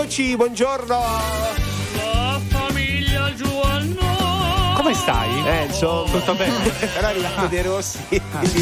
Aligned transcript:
Eccoci, 0.00 0.36
buongiorno. 0.36 0.96
La 1.96 2.40
famiglia 2.50 3.34
Giovanno. 3.34 4.72
Come 4.76 4.94
stai? 4.94 5.44
Eh, 5.44 5.64
insomma. 5.64 6.08
Tutto 6.08 6.34
bene? 6.36 6.54
Però 6.68 7.08
è 7.08 7.10
arrivato 7.10 7.46
dei 7.48 7.62
rossi. 7.62 7.98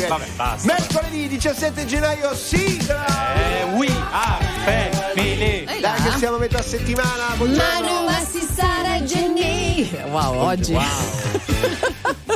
Vabbè, 0.09 0.29
basta. 0.35 0.67
Mercoledì 0.67 1.29
17 1.29 1.85
gennaio, 1.85 2.35
sigla! 2.35 3.05
Eh, 3.35 3.65
we 3.75 3.87
are 4.11 4.45
family. 4.65 5.67
Dai 5.79 6.03
che 6.05 6.11
siamo 6.17 6.37
a 6.37 6.39
metà 6.39 6.63
settimana, 6.63 7.35
buongiorno. 7.37 7.83
Manu 7.83 8.05
Massissara 8.07 9.05
Genni. 9.05 9.91
Wow, 10.09 10.39
oggi. 10.39 10.75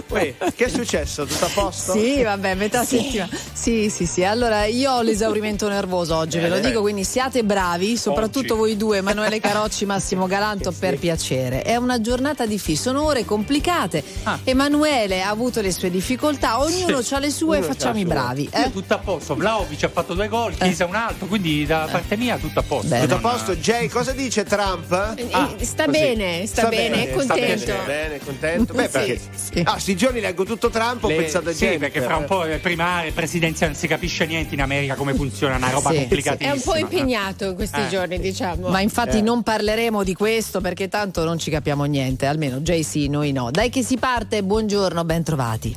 Uè, 0.09 0.35
che 0.57 0.65
è 0.65 0.69
successo? 0.69 1.25
Tutto 1.25 1.45
a 1.45 1.51
posto? 1.53 1.93
Sì, 1.93 2.23
vabbè, 2.23 2.55
metà 2.55 2.85
settimana. 2.85 3.31
Sì, 3.53 3.89
sì, 3.91 4.07
sì. 4.07 4.25
Allora, 4.25 4.65
io 4.65 4.91
ho 4.93 5.03
l'esaurimento 5.03 5.69
nervoso 5.69 6.17
oggi, 6.17 6.39
ve 6.39 6.49
lo 6.49 6.57
Eh, 6.57 6.61
dico, 6.61 6.81
quindi 6.81 7.05
siate 7.05 7.45
bravi, 7.45 7.97
soprattutto 7.97 8.55
Oggi. 8.55 8.61
voi 8.63 8.77
due, 8.77 8.99
Emanuele 8.99 9.39
Carocci, 9.41 9.85
Massimo 9.87 10.27
Galanto, 10.27 10.73
per 10.73 10.99
piacere. 10.99 11.63
È 11.63 11.77
una 11.77 12.01
giornata 12.01 12.47
difficile, 12.47 12.79
sono 12.81 13.05
ore 13.05 13.25
complicate. 13.25 14.03
Ah. 14.25 14.39
Emanuele 14.45 15.23
ha 15.23 15.29
avuto 15.31 15.61
le 15.61 15.73
sue 15.73 15.91
difficoltà, 15.91 16.61
ognuno 16.61 17.03
ha 17.09 17.19
le 17.19 17.31
sue, 17.31 17.61
c'ha 17.61 17.67
facciamo 17.67 17.99
i 17.99 18.05
bravi. 18.05 18.49
Eh? 18.53 18.71
tutto 18.73 18.95
a 18.95 18.99
posto, 18.99 19.35
Vlaovic 19.35 19.85
ha 19.85 19.89
fatto 19.89 20.15
due 20.15 20.29
gol, 20.29 20.55
Chiesa 20.57 20.87
un 20.87 20.95
altro, 20.95 21.27
quindi 21.27 21.65
da 21.67 21.89
parte 21.91 22.17
mia 22.17 22.37
tutto 22.39 22.59
a 22.61 22.63
posto. 22.63 22.89
Beh, 22.89 23.01
Tutto 23.01 23.15
a 23.15 23.19
posto? 23.19 23.55
Jay, 23.57 23.89
cosa 23.89 24.13
dice 24.13 24.45
Trump? 24.45 24.93
Ah, 24.93 25.51
sta 25.61 25.85
così. 25.85 25.99
bene, 25.99 26.47
sta, 26.47 26.69
bene, 26.69 27.03
è 27.05 27.07
sta 27.23 27.35
contento. 27.35 27.65
bene, 27.67 27.85
bene, 27.87 28.19
contento. 28.25 28.73
Beh, 28.81 28.83
Sì, 28.85 28.91
perché... 28.91 29.21
sì. 29.35 29.60
Ah, 29.65 29.79
sti 29.79 29.97
giorni 29.97 30.21
leggo 30.21 30.45
tutto 30.45 30.69
Trump, 30.71 31.05
ho 31.05 31.09
Le- 31.09 31.17
pensato 31.17 31.49
a 31.49 31.53
sì, 31.53 31.65
Jennifer. 31.67 31.91
perché 31.91 32.07
fra 32.07 32.17
un 32.17 32.25
po' 32.25 32.45
è 32.45 32.59
primaria, 32.59 33.11
presidenza, 33.13 33.67
non 33.67 33.75
si 33.75 33.87
capisce 33.87 34.27
niente 34.27 34.55
in 34.55 34.61
America 34.63 34.95
come 34.95 35.15
funziona, 35.15 35.57
una 35.57 35.71
roba 35.71 35.91
Sì, 35.91 35.97
È 35.97 35.99
complicatissima. 36.01 36.55
un 36.55 36.61
po' 36.63 36.77
impegnato 36.77 37.45
in 37.47 37.55
questi 37.55 37.81
Eh, 37.81 37.89
giorni, 37.89 38.17
sì. 38.17 38.23
diciamo. 38.23 38.69
Ma 38.69 38.81
infatti 38.81 39.19
Eh. 39.19 39.23
non 39.23 39.43
parleremo 39.43 40.03
di 40.05 40.15
questo 40.15 40.61
perché 40.61 40.89
tanto 40.89 41.25
non 41.25 41.39
ci 41.39 41.51
capiamo 41.51 41.85
niente, 41.85 42.27
almeno 42.27 42.59
Jay 42.61 42.83
sì, 42.83 43.09
noi 43.09 43.33
no. 43.33 43.51
Dai 43.51 43.71
che 43.71 43.83
si 43.83 43.97
parte, 43.97 44.43
buongiorno, 44.43 45.05
ben 45.05 45.23
trovati. 45.23 45.77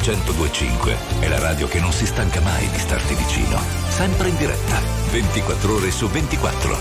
1025 0.00 0.96
è 1.20 1.28
la 1.28 1.38
radio 1.38 1.68
che 1.68 1.78
non 1.78 1.92
si 1.92 2.06
stanca 2.06 2.40
mai 2.40 2.66
di 2.70 2.78
starti 2.78 3.14
vicino. 3.14 3.60
Sempre 3.90 4.30
in 4.30 4.36
diretta, 4.38 4.80
24 5.10 5.74
ore 5.74 5.90
su 5.90 6.08
24. 6.08 6.78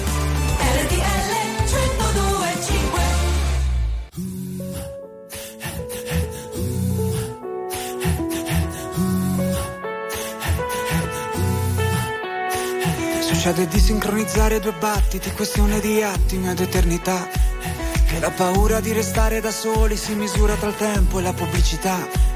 RTL 0.61 0.99
1025 1.67 3.01
RTL 5.59 6.29
Succede 13.21 13.67
di 13.67 13.79
sincronizzare 13.79 14.61
due 14.61 14.73
battiti, 14.79 15.29
questione 15.33 15.81
di 15.81 16.01
attimi 16.01 16.47
ad 16.47 16.61
eternità. 16.61 17.27
Che 18.07 18.19
la 18.19 18.31
paura 18.31 18.79
di 18.79 18.93
restare 18.93 19.41
da 19.41 19.51
soli 19.51 19.97
si 19.97 20.13
misura 20.15 20.55
tra 20.55 20.69
il 20.69 20.77
tempo 20.77 21.19
e 21.19 21.21
la 21.21 21.33
pubblicità. 21.33 22.28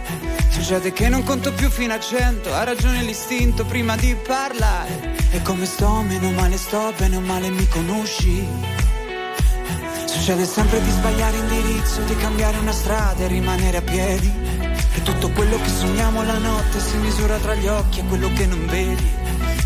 Succede 0.53 0.93
che 0.93 1.09
non 1.09 1.23
conto 1.23 1.51
più 1.51 1.69
fino 1.69 1.93
a 1.93 1.99
cento, 1.99 2.53
ha 2.53 2.63
ragione 2.63 3.01
l'istinto 3.01 3.65
prima 3.65 3.95
di 3.95 4.15
parlare. 4.15 5.15
E 5.31 5.41
come 5.41 5.65
sto, 5.65 6.03
meno 6.07 6.29
male 6.31 6.57
sto, 6.57 6.93
bene 6.95 7.17
o 7.17 7.21
male 7.21 7.49
mi 7.49 7.67
conosci. 7.67 8.47
Succede 10.05 10.45
sempre 10.45 10.81
di 10.81 10.91
sbagliare 10.91 11.37
indirizzo, 11.37 12.01
di 12.03 12.15
cambiare 12.15 12.57
una 12.59 12.71
strada 12.71 13.23
e 13.23 13.27
rimanere 13.27 13.77
a 13.77 13.81
piedi. 13.81 14.31
Che 14.93 15.01
tutto 15.01 15.31
quello 15.31 15.59
che 15.59 15.69
sogniamo 15.69 16.23
la 16.23 16.37
notte 16.37 16.79
si 16.79 16.97
misura 16.97 17.37
tra 17.39 17.55
gli 17.55 17.67
occhi 17.67 17.99
e 17.99 18.05
quello 18.05 18.31
che 18.33 18.45
non 18.45 18.65
vedi. 18.67 19.11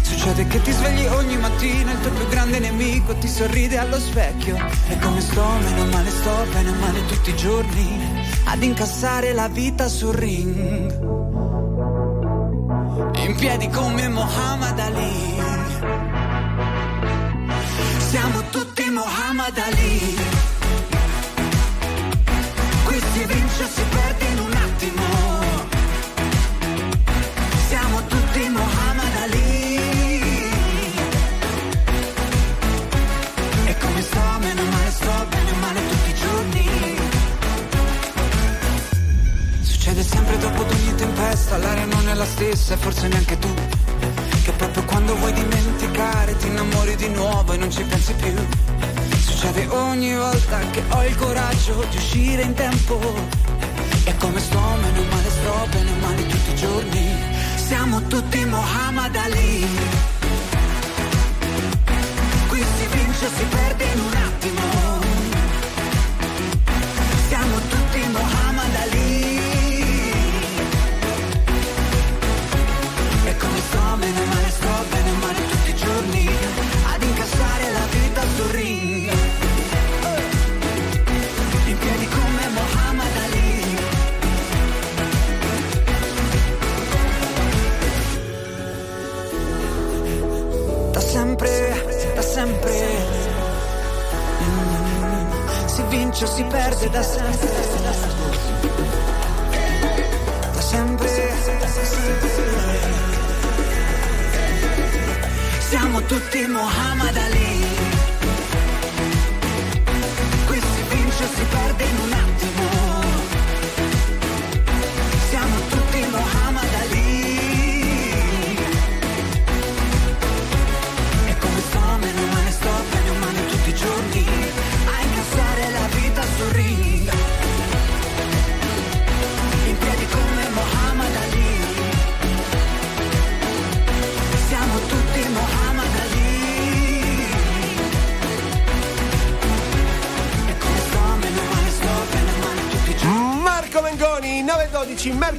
Succede 0.01 0.48
che 0.48 0.62
ti 0.62 0.72
svegli 0.72 1.06
ogni 1.07 1.38
mattina, 1.38 1.92
il 1.92 2.00
tuo 2.00 2.12
più 2.12 2.28
grande 2.30 2.60
nemico 2.60 3.13
ti 3.18 3.28
sorride 3.28 3.78
allo 3.78 4.00
specchio. 4.00 4.57
E 4.88 4.98
come 5.00 5.19
sto, 5.19 5.45
meno 5.62 5.86
male 5.92 6.10
sto, 6.10 6.48
bene 6.54 6.69
o 6.69 6.74
male 6.80 7.06
tutti 7.06 7.30
i 7.30 7.36
giorni, 7.36 8.06
ad 8.50 8.64
incassare 8.64 9.34
la 9.34 9.48
vita 9.50 9.88
sul 9.90 10.14
ring. 10.14 10.56
In 13.26 13.36
piedi 13.36 13.68
come 13.70 14.08
Muhammad 14.08 14.80
Ali. 14.80 15.36
Siamo 18.10 18.42
tutti 18.50 18.84
Muhammad 18.90 19.58
Ali. 19.58 19.87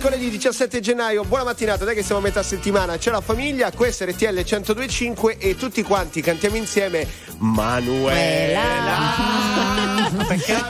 Mercoledì 0.00 0.30
17 0.30 0.78
gennaio, 0.78 1.24
buona 1.24 1.42
mattinata, 1.42 1.84
dai 1.84 1.96
che 1.96 2.04
siamo 2.04 2.20
a 2.20 2.22
metà 2.22 2.40
settimana, 2.44 2.96
c'è 2.98 3.10
la 3.10 3.20
famiglia, 3.20 3.72
questa 3.72 4.04
è 4.04 4.10
RTL 4.12 4.38
102.5 4.38 5.36
e 5.40 5.56
tutti 5.56 5.82
quanti 5.82 6.20
cantiamo 6.20 6.54
insieme 6.54 7.04
Manuela. 7.38 8.96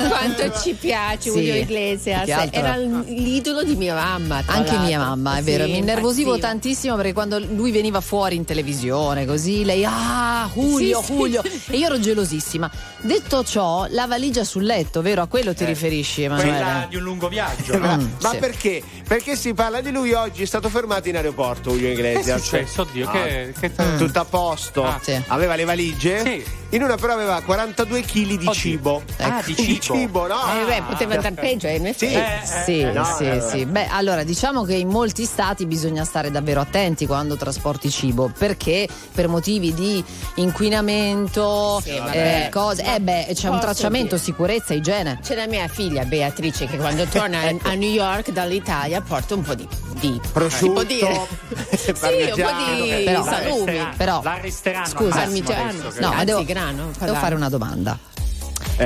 Quanto 0.09 0.59
ci 0.61 0.73
piace 0.73 1.31
Sì. 1.31 1.37
Julio 1.37 1.55
Iglesias. 1.57 2.25
Che 2.25 2.33
altro? 2.33 2.59
Era 2.61 2.77
l'idolo 2.77 3.63
di 3.63 3.77
mia 3.77 3.95
mamma. 3.95 4.43
Anche 4.47 4.73
mia 4.79 4.97
l'altro. 4.99 5.17
mamma, 5.17 5.37
è 5.37 5.43
Sì, 5.43 5.45
vero, 5.51 5.65
mi 5.65 5.77
innervosivo 5.77 6.39
tantissimo 6.39 6.97
perché 6.97 7.13
quando 7.13 7.39
lui 7.39 7.71
veniva 7.71 8.01
fuori 8.01 8.35
in 8.37 8.45
televisione 8.47 9.27
così, 9.27 9.65
lei, 9.65 9.85
ah, 9.87 10.51
Julio, 10.55 11.01
Sì, 11.01 11.05
sì. 11.07 11.13
Julio, 11.13 11.43
e 11.43 11.77
io 11.77 11.87
ero 11.87 12.01
gelosissima. 12.01 12.71
Detto 13.01 13.45
ciò, 13.45 13.87
la 13.91 14.07
valigia 14.07 14.43
sul 14.45 14.65
letto, 14.65 15.03
vero? 15.03 15.21
A 15.23 15.27
quello 15.27 15.53
ti 15.55 15.65
riferisci, 15.67 16.23
Quella 16.27 16.43
Emanuele? 16.43 16.87
di 16.89 16.97
un 16.97 17.03
lungo 17.19 17.29
viaggio. 17.29 17.77
Ma, 17.79 17.97
no? 17.97 18.09
ma 18.23 18.31
sì. 18.31 18.37
perché? 18.39 18.83
Perché 19.07 19.37
si 19.37 19.53
parla 19.55 19.81
di 19.81 19.91
lui 19.91 20.13
oggi, 20.13 20.43
è 20.43 20.47
stato 20.47 20.69
fermato 20.69 21.09
in 21.09 21.17
aeroporto 21.17 21.71
Julio 21.73 21.95
Che 21.95 22.03
è 22.03 22.11
Iglesias. 22.11 22.43
successo? 22.43 22.83
Oddio, 22.83 23.09
Ah, 23.09 23.13
che, 23.13 23.55
che 23.59 23.73
Tutto 23.97 24.21
a 24.21 24.25
posto. 24.25 24.85
Ah, 24.85 25.01
sì. 25.03 25.21
Aveva 25.29 25.55
le 25.55 25.65
valigie? 25.65 26.23
Sì. 26.23 26.45
In 26.71 26.83
una 26.83 26.97
però 26.97 27.15
aveva 27.15 27.41
42 27.41 28.03
kg 28.03 28.13
di 28.13 28.35
Oddio. 28.35 28.53
cibo. 28.53 29.03
Ah, 29.19 29.43
di 29.45 29.55
Di 29.57 29.81
cibo. 29.81 29.95
cibo, 29.95 30.27
no? 30.27 30.37
Eh, 30.61 30.65
beh, 30.67 30.83
poteva 30.87 31.15
andare 31.15 31.33
peggio, 31.41 31.67
eh, 31.67 31.77
in 31.77 31.87
effetti. 31.87 32.13
Sì. 32.13 32.19
Eh, 32.19 32.63
Sì, 32.65 32.81
eh, 32.81 32.93
no, 32.93 33.05
sì, 33.17 33.25
eh, 33.25 33.41
sì. 33.41 33.65
Beh, 33.65 33.87
allora 33.87 34.23
diciamo 34.23 34.65
che 34.65 34.75
in 34.75 34.89
molti 34.89 35.25
stati 35.25 35.65
bisogna 35.65 36.05
stare 36.05 36.31
davvero 36.31 36.61
attenti 36.61 37.07
quando 37.07 37.37
trasporti 37.37 37.89
cibo, 37.91 38.31
perché 38.37 38.87
per 39.15 39.29
motivi 39.29 39.73
di 39.73 40.05
inquinamento, 40.35 41.81
Sì, 41.83 41.97
vabbè. 41.99 42.45
eh, 42.47 42.49
cose, 42.51 42.85
eh 42.95 43.01
beh, 43.01 43.29
c'è 43.33 43.49
un 43.49 43.61
tracciamento, 43.61 44.17
dire? 44.17 44.21
sicurezza, 44.23 44.75
igiene. 44.75 45.19
C'è 45.23 45.35
la 45.35 45.47
mia 45.47 45.67
figlia 45.69 46.05
Beatrice 46.05 46.67
che 46.67 46.77
quando 46.77 47.08
torna 47.11 47.41
a- 47.41 47.55
a 47.71 47.75
New 47.75 47.91
York 47.91 48.31
dall'Italia 48.31 49.01
porta 49.01 49.35
un 49.35 49.43
po' 49.43 49.55
di, 49.55 49.67
di 50.01 50.21
Prosciutto, 50.33 50.57
si 50.59 50.71
può 50.71 50.83
dire. 50.83 51.27
sì, 51.77 51.91
un 51.91 51.99
po' 51.99 52.07
di 52.09 53.03
Però- 53.05 53.25
salumi. 53.25 53.89
però- 53.97 54.21
la 54.23 54.39
resteranno 54.41 54.87
Scusa, 54.87 55.23
al 55.23 55.29
massimo 55.29 55.49
parmigiano. 55.49 55.81
adesso, 55.89 56.01
No, 56.01 56.13
ma 56.13 56.25
devo, 56.25 56.39
Anzi, 56.39 56.53
grano, 56.53 56.91
devo 56.99 57.15
fare 57.15 57.35
una 57.35 57.49
domanda. 57.49 57.99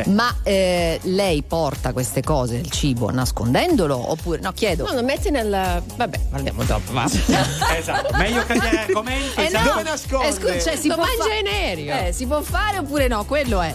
Ma 0.07 0.35
eh, 0.43 0.99
lei 1.02 1.43
porta 1.43 1.93
queste 1.93 2.23
cose, 2.23 2.57
il 2.57 2.71
cibo, 2.71 3.11
nascondendolo? 3.11 4.11
Oppure 4.11 4.38
no, 4.41 4.50
chiedo. 4.52 4.87
No, 4.87 4.95
lo 4.95 5.02
metti 5.02 5.31
nel. 5.31 5.83
Vabbè, 5.97 6.19
parliamo 6.31 6.64
dopo, 6.64 6.93
va. 6.93 7.05
Esatto, 7.76 8.14
meglio 8.17 8.43
cambiare 8.47 8.79
argomento. 8.81 9.41
Eh 9.41 9.45
esatto. 9.45 9.69
Dove 9.69 9.83
nasconde? 9.83 10.29
Eh, 10.29 10.33
scu- 10.33 10.62
cioè, 10.62 10.76
si 10.76 10.88
Lo 10.88 10.95
può 10.95 11.05
mangia 11.05 11.23
fa- 11.25 11.35
in 11.35 11.47
aereo. 11.47 12.07
Eh, 12.07 12.12
si 12.12 12.26
può 12.26 12.41
fare 12.41 12.79
oppure 12.79 13.07
no? 13.09 13.25
Quello 13.25 13.61
è. 13.61 13.75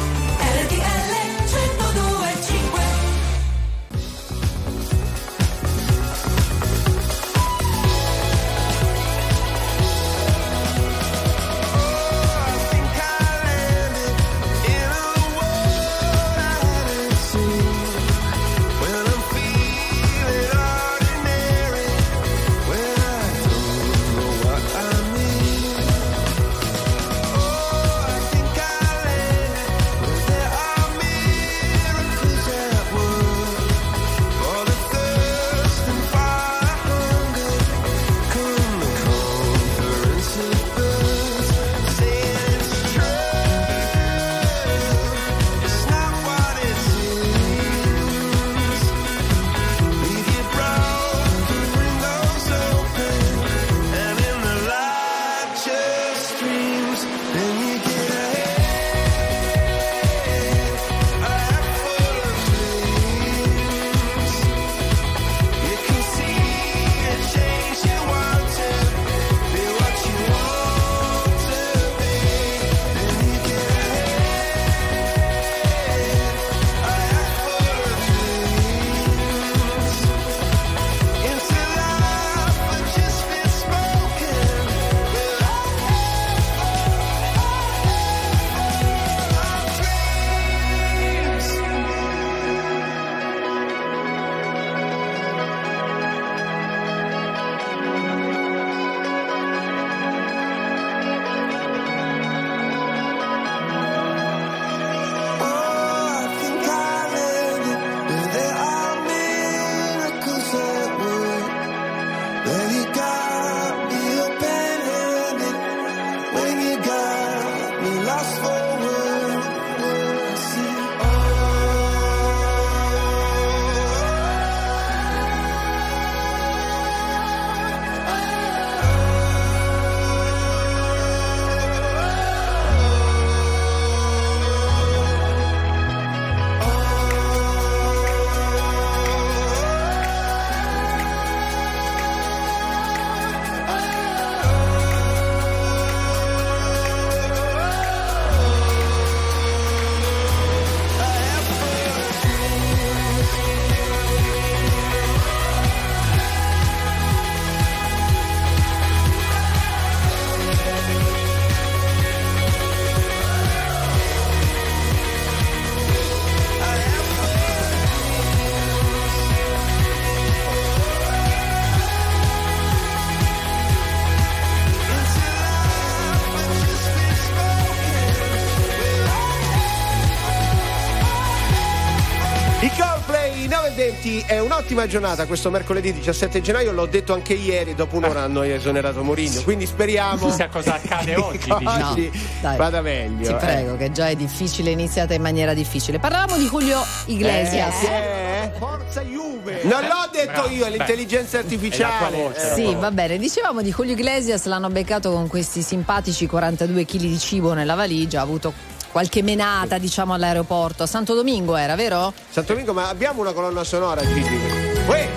20 184.73 184.81
è 184.81 184.81
un'ottima 184.81 184.87
giornata 184.87 185.25
questo 185.25 185.49
mercoledì 185.49 185.93
17 185.93 186.41
gennaio, 186.41 186.71
l'ho 186.71 186.85
detto 186.85 187.13
anche 187.13 187.33
ieri, 187.33 187.75
dopo 187.75 187.97
un'ora 187.97 188.23
hanno 188.23 188.41
esonerato 188.43 189.03
Mourinho, 189.03 189.41
quindi 189.43 189.65
speriamo 189.65 190.27
Chissà 190.27 190.47
cosa 190.47 190.75
accade 190.75 191.15
oggi, 191.19 192.11
Dai. 192.41 192.57
vada 192.57 192.81
meglio. 192.81 193.27
Ti 193.27 193.33
eh. 193.33 193.35
prego, 193.35 193.77
che 193.77 193.91
già 193.91 194.07
è 194.07 194.15
difficile, 194.15 194.69
è 194.69 194.73
iniziata 194.73 195.13
in 195.13 195.21
maniera 195.21 195.53
difficile. 195.53 195.99
Parlavamo 195.99 196.37
di 196.37 196.47
Julio 196.47 196.81
Iglesias. 197.07 197.83
Eh, 197.83 198.51
Forza 198.57 199.01
Juve! 199.01 199.61
Non 199.63 199.81
l'ho 199.81 200.09
detto 200.11 200.31
Bravo. 200.31 200.49
io, 200.49 200.65
è 200.65 200.69
l'intelligenza 200.69 201.39
È 201.39 201.41
tua 201.41 201.49
artificiale. 201.49 202.15
voce. 202.15 202.51
Eh. 202.51 202.55
Sì, 202.55 202.75
va 202.75 202.91
bene. 202.91 203.17
Dicevamo 203.17 203.61
di 203.61 203.71
Julio 203.71 203.93
Iglesias, 203.93 204.45
l'hanno 204.45 204.69
beccato 204.69 205.11
con 205.11 205.27
questi 205.27 205.61
simpatici 205.61 206.27
42 206.27 206.85
kg 206.85 206.97
di 206.97 207.19
cibo 207.19 207.53
nella 207.53 207.75
valigia, 207.75 208.19
ha 208.19 208.23
avuto 208.23 208.53
qualche 208.91 209.21
menata, 209.21 209.77
diciamo, 209.77 210.13
all'aeroporto. 210.13 210.83
A 210.83 210.87
Santo 210.87 211.13
Domingo 211.13 211.55
era, 211.55 211.75
vero? 211.75 212.13
Santo 212.29 212.53
Domingo, 212.53 212.73
ma 212.73 212.89
abbiamo 212.89 213.21
una 213.21 213.33
colonna 213.33 213.63
sonora, 213.63 214.01
Gigi. 214.05 214.60
Uè! 214.91 215.09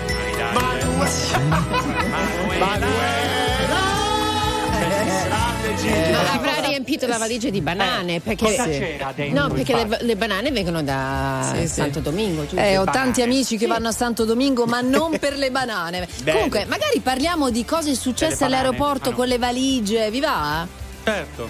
Grande 4.79 5.75
Gigi. 5.75 6.11
Ma 6.11 6.33
avrà 6.33 6.67
riempito 6.67 7.07
la 7.07 7.17
valigia 7.17 7.49
di 7.49 7.61
banane 7.61 8.19
perché 8.19 8.45
cosa 8.45 8.65
c'era 8.65 9.11
dentro, 9.15 9.41
No, 9.47 9.53
perché 9.53 9.73
le, 9.85 9.97
le 10.01 10.15
banane 10.15 10.51
vengono 10.51 10.83
da 10.83 11.51
Sì, 11.53 11.61
sì. 11.61 11.67
Santo 11.67 11.99
Domingo, 11.99 12.41
giusto? 12.41 12.57
Eh, 12.59 12.77
ho 12.77 12.83
banane. 12.83 13.03
tanti 13.05 13.21
amici 13.21 13.57
che 13.57 13.67
vanno 13.67 13.87
a 13.87 13.91
Santo 13.91 14.25
Domingo, 14.25 14.65
ma 14.65 14.81
non 14.81 15.17
per 15.19 15.37
le 15.37 15.51
banane. 15.51 16.07
Comunque, 16.25 16.65
magari 16.65 16.99
parliamo 16.99 17.49
di 17.49 17.65
cose 17.65 17.95
successe 17.95 18.45
banane? 18.45 18.57
all'aeroporto 18.67 19.09
Ah, 19.09 19.11
no. 19.11 19.17
con 19.17 19.27
le 19.27 19.37
valigie, 19.37 20.09
vi 20.11 20.19
va? 20.19 20.67
Certo. 21.03 21.49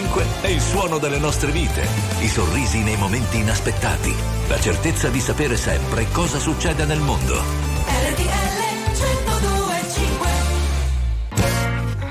105 0.00 0.24
è 0.40 0.46
il 0.46 0.60
suono 0.60 0.98
delle 0.98 1.18
nostre 1.18 1.50
vite, 1.50 1.86
i 2.20 2.28
sorrisi 2.28 2.78
nei 2.78 2.96
momenti 2.96 3.38
inaspettati, 3.38 4.14
la 4.48 4.58
certezza 4.58 5.08
di 5.08 5.20
sapere 5.20 5.56
sempre 5.56 6.06
cosa 6.10 6.38
succede 6.38 6.84
nel 6.86 7.00
mondo. 7.00 7.42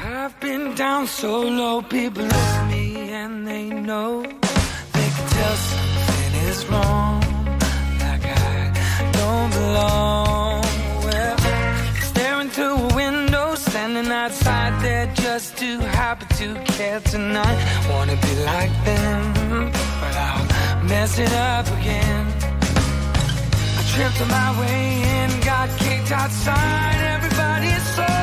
I've 0.04 0.36
been 0.40 0.76
down 0.76 1.08
so 1.08 1.42
low, 1.44 1.82
people. 1.82 2.28
tonight. 16.98 17.60
Wanna 17.92 18.16
be 18.16 18.34
like 18.44 18.74
them, 18.84 19.72
but 20.02 20.16
I'll 20.28 20.84
mess 20.84 21.20
it 21.20 21.32
up 21.34 21.68
again. 21.80 22.26
I 23.78 23.82
tripped 23.94 24.22
on 24.22 24.28
my 24.28 24.60
way 24.60 25.02
in, 25.16 25.30
got 25.42 25.70
kicked 25.78 26.12
outside. 26.12 27.00
Everybody's 27.16 27.96
so. 27.96 28.19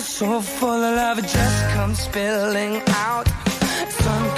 feel 0.00 0.02
so 0.02 0.40
full 0.42 0.84
of 0.84 0.94
love, 0.94 1.18
it 1.18 1.26
just 1.26 1.68
comes 1.70 1.98
spilling 2.00 2.82
out. 2.88 3.26
Sun 3.88 4.36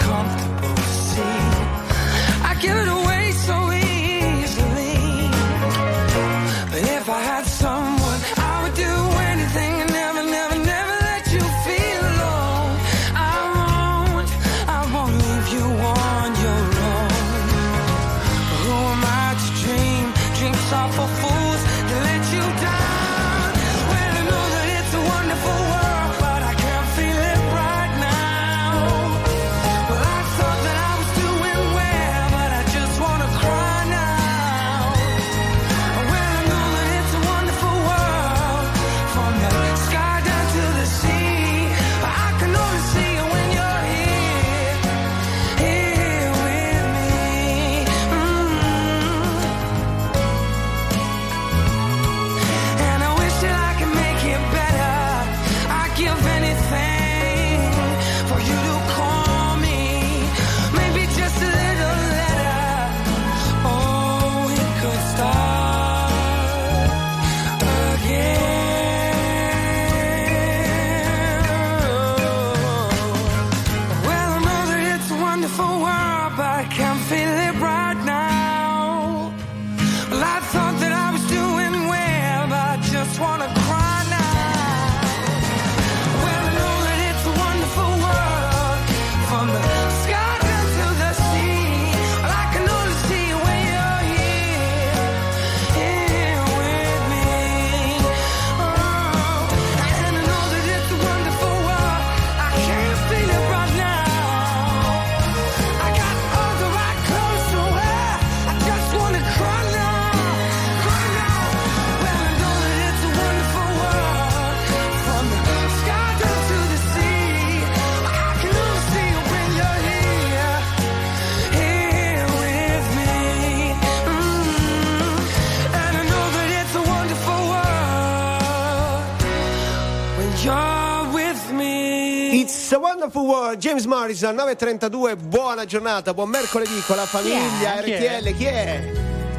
Wonderful 133.11 133.27
world, 133.43 133.59
James 133.59 133.87
Morrison, 133.87 134.35
9.32, 134.37 135.17
buona 135.17 135.65
giornata, 135.65 136.13
buon 136.13 136.29
mercoledì 136.29 136.79
con 136.87 136.97
la 136.97 137.07
famiglia, 137.07 137.81
Chi 137.83 137.91
è? 137.93 138.19
RTL, 138.21 138.37
chi 138.37 138.45
è? 138.45 138.93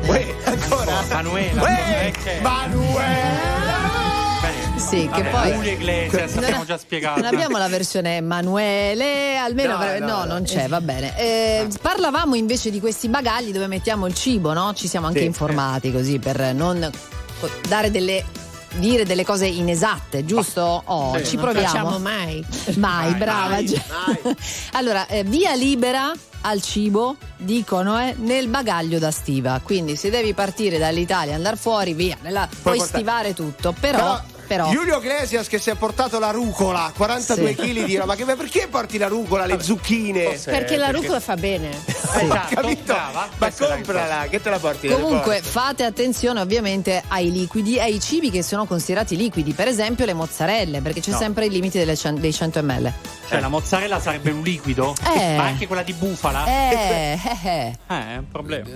Uè, 0.08 0.36
ancora? 0.46 1.04
Manuela. 1.08 1.62
Uè, 1.62 2.12
Eh, 2.24 2.40
Manuela! 2.42 3.78
Sì, 4.76 5.08
che 5.14 5.22
Vabbè, 5.22 5.30
poi. 5.30 5.52
Julio 5.52 5.72
Iglesias, 5.74 6.34
Non 6.34 6.44
abbiamo 6.46 6.66
già 6.66 6.78
spiegato. 6.80 7.22
Non 7.22 7.32
abbiamo 7.32 7.58
la 7.60 7.68
versione 7.68 8.16
Emanuele, 8.16 9.38
almeno 9.38 9.74
No, 9.74 9.76
avrebbe- 9.84 10.00
no, 10.00 10.08
no, 10.08 10.18
no. 10.24 10.34
non 10.34 10.44
c'è, 10.46 10.68
va 10.68 10.82
bene. 10.82 11.16
Eh, 11.20 11.68
parlavamo 11.80 12.34
invece 12.34 12.72
di 12.72 12.80
questi 12.80 13.08
bagagli 13.08 13.52
dove 13.52 13.68
mettiamo 13.68 14.08
il 14.08 14.16
cibo, 14.16 14.52
no? 14.54 14.74
Ci 14.74 14.88
siamo 14.88 15.06
anche 15.06 15.20
Sì, 15.20 15.26
informati 15.26 15.92
così 15.92 16.18
per 16.18 16.56
non 16.56 16.90
dare 17.68 17.92
delle 17.92 18.24
dire 18.76 19.04
delle 19.06 19.26
cose 19.26 19.46
inesatte, 19.48 20.26
giusto? 20.26 20.82
Oh, 20.86 21.18
Sì. 21.18 21.26
ci 21.26 21.36
Non 21.36 21.44
proviamo. 21.46 21.68
facciamo 21.68 22.00
mai. 22.00 22.46
Mai, 22.76 23.14
brava. 23.16 23.50
mai, 23.50 23.82
mai. 24.24 24.36
allora, 24.74 25.08
eh, 25.08 25.24
via 25.24 25.54
libera 25.56 26.12
al 26.42 26.62
cibo, 26.62 27.16
dicono, 27.38 28.00
eh, 28.00 28.16
nel 28.18 28.48
bagaglio 28.48 29.00
da 29.00 29.12
stiva. 29.12 29.60
Quindi 29.64 29.96
se 29.96 30.10
devi 30.10 30.34
partire 30.34 30.78
dall'Italia 30.78 31.36
andare 31.36 31.56
fuori, 31.58 31.94
via, 31.94 32.18
nella- 32.22 32.48
puoi 32.62 32.78
portare- 32.78 32.98
stivare 33.00 33.34
tutto, 33.34 33.74
però, 33.78 33.98
però 33.98 34.22
Giulio 34.72 34.98
Iglesias 34.98 35.48
che 35.48 35.60
si 35.60 35.70
è 35.70 35.76
portato 35.76 36.18
la 36.20 36.32
rucola, 36.32 36.92
42 36.96 37.50
Sì. 37.50 37.56
kg 37.56 37.86
dirà 37.86 38.06
ma 38.06 38.16
che- 38.16 38.26
ma 38.26 38.36
perché 38.36 38.68
porti 38.70 38.98
la 38.98 39.08
rucola, 39.08 39.46
le 39.46 39.62
zucchine? 39.62 40.38
Perché 40.44 40.76
la 40.78 40.90
rucola 40.90 41.20
fa 41.20 41.36
bene. 41.36 41.70
Esatto, 41.86 42.56
Capito? 42.56 42.94
brava, 42.94 43.30
Ma 43.38 43.52
comprala, 43.52 44.28
che 44.30 44.42
te 44.42 44.50
la 44.50 44.60
porti? 44.60 44.88
Comunque 44.88 45.42
fate 45.42 45.84
attenzione 45.84 46.40
ovviamente 46.42 47.04
ai 47.08 47.32
liquidi 47.32 47.76
e 47.78 47.82
ai 47.82 48.00
cibi 48.00 48.32
che 48.32 48.42
sono 48.44 48.66
considerati 48.66 49.16
liquidi, 49.16 49.54
per 49.54 49.68
esempio 49.68 50.06
le 50.06 50.14
mozzarelle, 50.14 50.82
perché 50.82 51.00
c'è 51.02 51.12
No. 51.12 51.18
sempre 51.18 51.46
il 51.46 51.52
limite 51.52 51.78
delle 51.80 51.98
dei 52.20 52.34
100 52.34 52.62
ml. 52.64 52.92
Cioè, 53.30 53.40
la 53.40 53.48
mozzarella 53.48 54.00
sarebbe 54.00 54.32
un 54.32 54.42
liquido? 54.42 54.96
Eh. 55.16 55.36
Ma 55.36 55.44
anche 55.44 55.68
quella 55.68 55.84
di 55.84 55.94
bufala? 55.94 56.46
Eh, 56.46 56.74
eh, 57.22 57.48
eh. 57.48 57.78
Eh, 57.88 58.14
è 58.14 58.18
un 58.18 58.28
problema. 58.32 58.68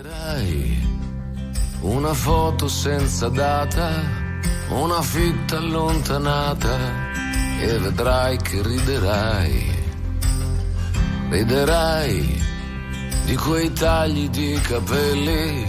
Una 1.81 2.13
foto 2.13 2.67
senza 2.69 3.27
data, 3.27 3.91
una 4.69 5.01
fitta 5.01 5.57
allontanata 5.57 6.77
e 7.59 7.77
vedrai 7.79 8.37
che 8.37 8.61
riderai. 8.61 9.81
Riderai 11.29 12.41
di 13.25 13.35
quei 13.35 13.71
tagli 13.71 14.29
di 14.29 14.59
capelli, 14.61 15.65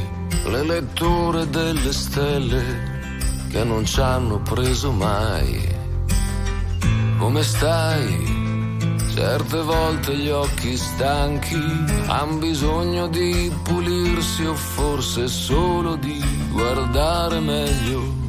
le 0.47 0.63
letture 0.65 1.49
delle 1.49 1.93
stelle 1.93 2.93
che 3.51 3.63
non 3.65 3.85
ci 3.85 4.01
hanno 4.01 4.41
preso 4.41 4.91
mai. 4.91 5.73
Come 7.19 7.43
stai? 7.43 8.43
Certe 9.15 9.63
volte 9.63 10.17
gli 10.17 10.29
occhi 10.29 10.77
stanchi 10.77 11.55
han 12.07 12.41
bisogno 12.41 13.07
di 13.07 13.51
pulirsi 13.63 14.45
o 14.45 14.55
forse 14.55 15.29
solo 15.29 15.95
di 15.95 16.21
guardare 16.51 17.39
meglio. 17.39 18.24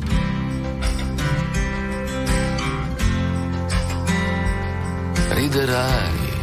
Riderai. 5.29 6.33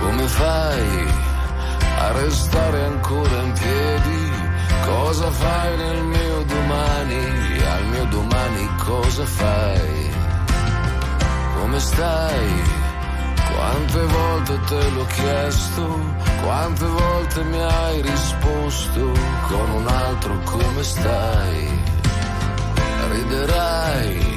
Come 0.00 0.26
fai 0.26 1.06
a 1.98 2.12
restare 2.12 2.84
ancora 2.84 3.42
in 3.42 3.52
piedi? 3.52 4.30
Cosa 4.84 5.30
fai 5.30 5.76
nel 5.76 6.02
mio 6.02 6.42
domani? 6.42 7.60
Al 7.64 7.86
mio 7.86 8.04
domani 8.06 8.68
cosa 8.84 9.24
fai? 9.24 10.10
Come 11.58 11.78
stai? 11.78 12.80
Quante 13.54 14.04
volte 14.04 14.60
te 14.66 14.90
l'ho 14.90 15.06
chiesto? 15.06 16.00
Quante 16.42 16.86
volte 16.86 17.44
mi 17.44 17.62
hai 17.62 18.02
risposto 18.02 19.12
con 19.48 19.70
un 19.70 19.86
altro 19.86 20.38
come 20.44 20.82
stai? 20.82 21.81
Riderai 23.12 24.32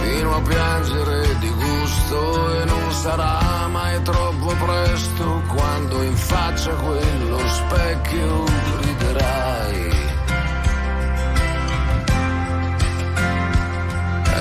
fino 0.00 0.36
a 0.36 0.40
piangere 0.40 1.38
di 1.40 1.50
gusto 1.50 2.60
e 2.60 2.64
non 2.64 2.92
sarà 2.92 3.66
mai 3.66 4.00
troppo 4.02 4.54
presto 4.64 5.42
quando 5.48 6.02
in 6.02 6.14
faccia 6.14 6.70
quello 6.74 7.38
specchio 7.48 8.44
riderai. 8.82 9.90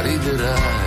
Riderai. 0.03 0.86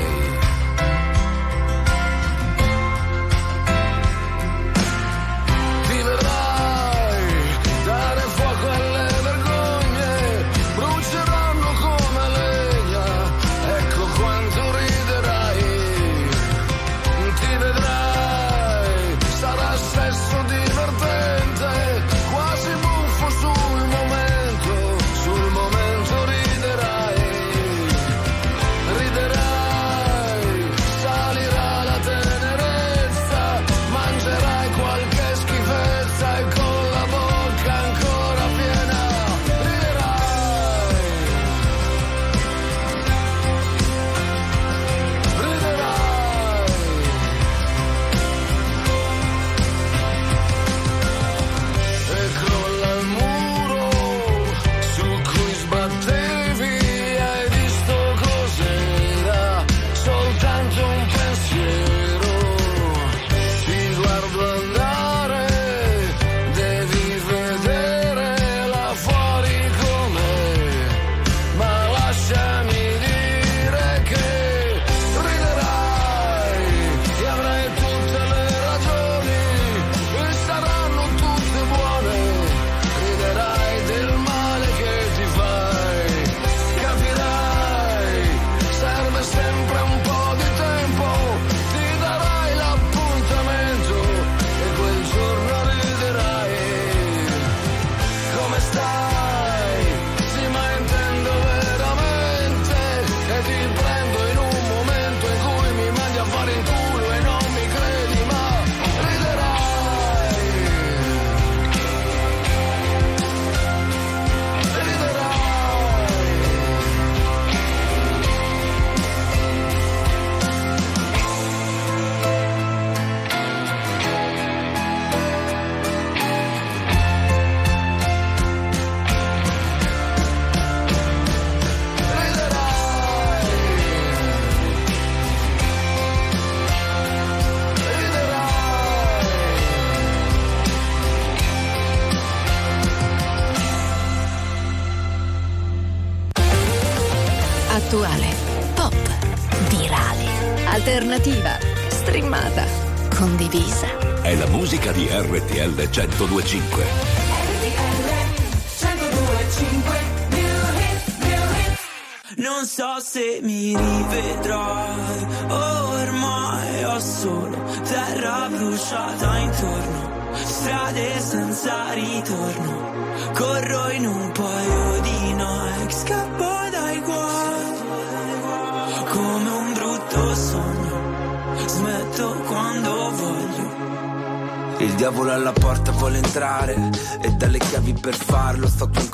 1025. 156.51 156.90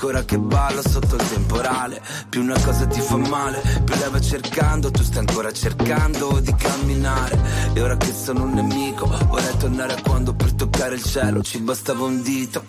Ancora 0.06 0.24
che 0.24 0.38
ballo 0.38 0.82
sotto 0.82 1.16
il 1.16 1.28
temporale. 1.28 2.00
Più 2.28 2.40
una 2.40 2.58
cosa 2.60 2.86
ti 2.86 3.00
fa 3.00 3.16
male 3.16 3.60
più 3.84 3.94
la 3.98 4.08
vai 4.08 4.22
cercando 4.22 4.90
tu 4.90 5.02
stai 5.02 5.18
ancora 5.26 5.52
cercando 5.52 6.38
di 6.38 6.54
camminare. 6.54 7.38
E 7.72 7.82
ora 7.82 7.96
che 7.96 8.12
sono 8.12 8.44
un 8.44 8.52
nemico 8.52 9.06
vorrei 9.26 9.56
tornare 9.56 9.94
a 9.94 10.00
quando 10.00 10.32
per 10.34 10.52
toccare 10.52 10.94
il 10.94 11.02
cielo 11.02 11.42
ci 11.42 11.58
bastava 11.58 12.04
un 12.04 12.22
dito. 12.22 12.62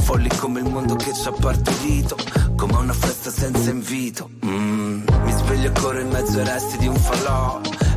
Folli 0.00 0.28
come 0.38 0.60
il 0.60 0.68
mondo 0.68 0.96
che 0.96 1.12
ci 1.14 1.28
ha 1.28 1.32
partorito 1.32 2.16
come 2.56 2.76
una 2.76 2.92
festa 2.92 3.30
senza 3.30 3.70
invito. 3.70 4.28
Mm, 4.44 5.02
mi 5.24 5.32
sveglio 5.32 5.68
e 5.68 5.72
corro 5.72 6.00
in 6.00 6.08
mezzo 6.08 6.38
ai 6.38 6.44
resti 6.44 6.76
di 6.78 6.88
un 6.88 6.96
falò 6.96 7.60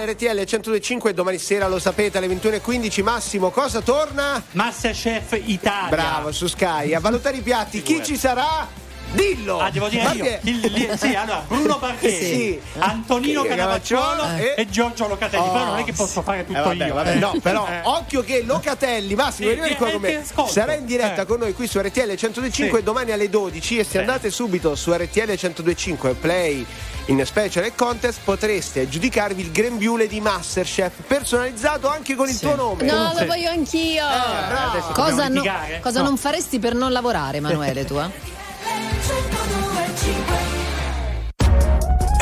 Quintale, 0.00 0.06
RTL 0.06 0.36
1025 0.36 1.12
domani 1.12 1.38
sera 1.38 1.68
lo 1.68 1.78
sapete 1.78 2.18
alle 2.18 2.28
21.15 2.28 3.02
Massimo 3.02 3.50
cosa 3.50 3.80
torna? 3.80 4.42
Masterchef 4.52 5.38
Italia. 5.44 5.88
Bravo 5.88 6.32
su 6.32 6.46
Sky 6.46 6.94
a 6.94 7.00
valutare 7.00 7.36
i 7.36 7.42
piatti 7.42 7.82
chi 7.82 8.02
ci 8.02 8.16
sarà? 8.16 8.79
Dillo! 9.12 9.58
Ah, 9.58 9.70
devo 9.70 9.88
dire 9.88 10.02
Ma 10.04 10.12
io. 10.12 10.38
Il- 10.42 10.64
il- 10.64 10.98
sì, 10.98 11.14
allora, 11.14 11.44
Bruno 11.46 11.78
Barchesi, 11.78 12.24
Sì. 12.24 12.60
Antonino 12.78 13.42
Canavacciolo 13.42 14.22
eh. 14.36 14.54
e 14.56 14.68
Giorgio 14.68 15.08
Locatelli. 15.08 15.42
Oh. 15.42 15.52
Però 15.52 15.64
non 15.64 15.78
è 15.78 15.84
che 15.84 15.92
posso 15.92 16.22
fare 16.22 16.44
tutto 16.46 16.58
Eh, 16.58 16.62
vabbè, 16.62 16.86
io. 16.86 16.94
vabbè, 16.94 17.10
eh. 17.16 17.18
no, 17.18 17.34
però 17.42 17.66
Eh. 17.66 17.80
occhio 17.84 18.22
che 18.22 18.42
Locatelli, 18.44 19.14
Massimo, 19.14 19.48
Sì, 19.48 19.54
vieni 19.56 19.70
eh, 19.70 19.76
qua 19.76 19.88
eh, 19.88 19.92
con 19.92 20.00
me. 20.00 20.24
Sarà 20.48 20.74
in 20.74 20.86
diretta 20.86 21.22
Eh. 21.22 21.26
con 21.26 21.40
noi 21.40 21.54
qui 21.54 21.66
su 21.66 21.80
RTL 21.80 22.06
1025 22.06 22.78
Sì. 22.78 22.84
domani 22.84 23.10
alle 23.10 23.28
12 23.28 23.78
e 23.78 23.84
se 23.84 23.98
andate 23.98 24.30
subito 24.30 24.76
su 24.76 24.92
RTL 24.92 25.26
1025 25.26 26.14
Play 26.14 26.64
in 27.06 27.24
Special 27.26 27.64
e 27.64 27.74
Contest 27.74 28.20
potreste 28.22 28.80
aggiudicarvi 28.82 29.42
il 29.42 29.50
grembiule 29.50 30.06
di 30.06 30.20
Masterchef 30.20 30.92
personalizzato 31.06 31.88
anche 31.88 32.14
con 32.14 32.28
il 32.28 32.38
tuo 32.38 32.54
nome. 32.54 32.84
No, 32.84 33.12
Sì. 33.12 33.20
lo 33.20 33.26
voglio 33.26 33.50
anch'io. 33.50 34.04
bravo. 34.06 34.70
Adesso 34.70 34.92
Cosa, 34.92 35.26
no- 35.28 35.42
cosa 35.80 36.00
No. 36.00 36.06
non 36.06 36.16
faresti 36.16 36.60
per 36.60 36.74
non 36.74 36.92
lavorare, 36.92 37.38
Emanuele, 37.38 37.84
tu? 37.84 37.96
eh? 37.98 38.38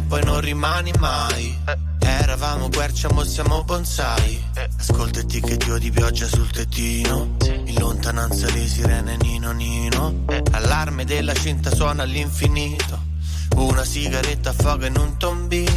Ma 0.00 0.02
poi 0.06 0.24
non 0.24 0.40
rimani 0.40 0.92
mai. 0.98 1.56
Eravamo 1.98 2.68
quercia, 2.70 3.12
mo 3.12 3.22
siamo 3.24 3.62
bonsai. 3.64 4.42
Ascolta 4.78 5.22
ti 5.24 5.40
che 5.40 5.56
dio 5.56 5.78
di 5.78 5.90
pioggia 5.90 6.26
sul 6.26 6.50
tettino. 6.50 7.36
In 7.64 7.74
lontananza 7.78 8.50
le 8.50 8.66
sirene 8.66 9.16
nino 9.16 9.52
nino. 9.52 10.24
Allarme 10.52 11.04
della 11.04 11.34
cinta 11.34 11.74
suona 11.74 12.02
all'infinito. 12.02 13.08
Una 13.56 13.84
sigaretta 13.84 14.50
affoga 14.50 14.86
in 14.86 14.96
un 14.96 15.16
tombino. 15.18 15.70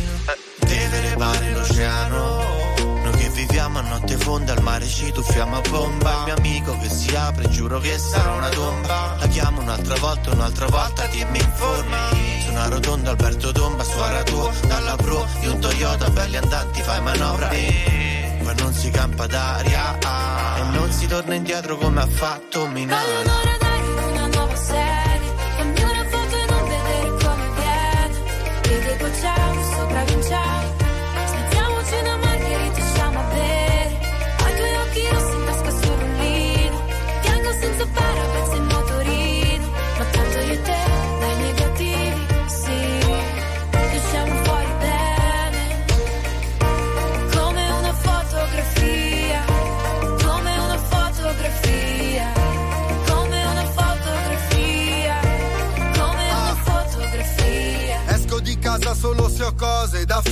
Deve 0.60 1.02
levare 1.02 1.52
l'oceano 1.52 2.63
viviamo 3.34 3.80
a 3.80 3.82
notte 3.82 4.18
fonda 4.18 4.54
al 4.54 4.62
mare 4.62 4.88
ci 4.88 5.12
tuffiamo 5.12 5.58
a 5.58 5.62
bomba. 5.70 6.12
Il 6.12 6.24
mio 6.26 6.36
amico 6.36 6.78
che 6.78 6.90
si 6.90 7.16
apre 7.16 7.50
giuro 7.50 7.80
che 7.80 7.98
sarà 7.98 8.32
una 8.32 8.50
tomba. 8.50 9.16
La 9.20 9.28
chiamo 9.28 9.62
un'altra 9.62 9.96
volta, 9.96 10.32
un'altra 10.32 10.68
volta 10.68 11.06
dimmi 11.08 11.40
informi. 11.40 12.42
Su 12.44 12.52
una 12.52 12.68
rotonda 12.68 13.10
Alberto 13.12 13.52
Tomba 13.52 13.84
suora 13.84 14.22
tuo 14.24 14.52
Dalla 14.68 14.96
pro 14.96 15.26
di 15.40 15.48
un 15.48 15.60
Toyota 15.60 16.10
belli 16.10 16.38
andanti 16.38 16.82
fai 16.82 17.02
manovra. 17.02 17.50
E 17.50 18.40
Qua 18.42 18.54
non 18.54 18.74
si 18.74 18.90
campa 18.90 19.26
d'aria. 19.26 19.98
E 20.58 20.64
non 20.76 20.92
si 20.92 21.08
torna 21.08 21.34
indietro 21.34 21.78
come 21.78 22.02
ha 22.02 22.08
fatto 22.08 22.68
Minare 22.68 23.53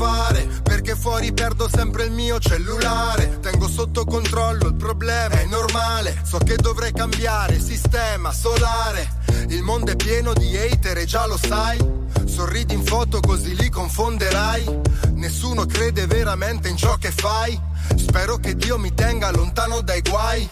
fare 0.01 0.47
Perché 0.63 0.95
fuori 0.95 1.31
perdo 1.31 1.69
sempre 1.69 2.05
il 2.05 2.11
mio 2.11 2.39
cellulare. 2.39 3.39
Tengo 3.39 3.67
sotto 3.67 4.03
controllo 4.05 4.67
il 4.67 4.75
problema, 4.75 5.39
è 5.39 5.45
normale 5.45 6.21
So 6.23 6.37
che 6.39 6.55
dovrei 6.55 6.91
cambiare 6.91 7.59
sistema 7.59 8.31
solare. 8.31 9.19
Il 9.49 9.61
mondo 9.61 9.91
è 9.91 9.95
pieno 9.95 10.33
di 10.33 10.57
hater 10.57 10.97
e 10.97 11.05
già 11.05 11.25
lo 11.27 11.37
sai 11.37 11.77
Sorridi 12.25 12.73
in 12.73 12.83
foto 12.83 13.19
così 13.19 13.55
li 13.55 13.69
confonderai. 13.69 14.79
Nessuno 15.13 15.65
crede 15.65 16.07
veramente 16.07 16.69
in 16.69 16.77
ciò 16.77 16.95
che 16.95 17.11
fai 17.11 17.59
Spero 17.95 18.37
che 18.37 18.55
Dio 18.55 18.77
mi 18.77 18.93
tenga 18.93 19.31
lontano 19.31 19.81
dai 19.81 20.01
guai 20.01 20.49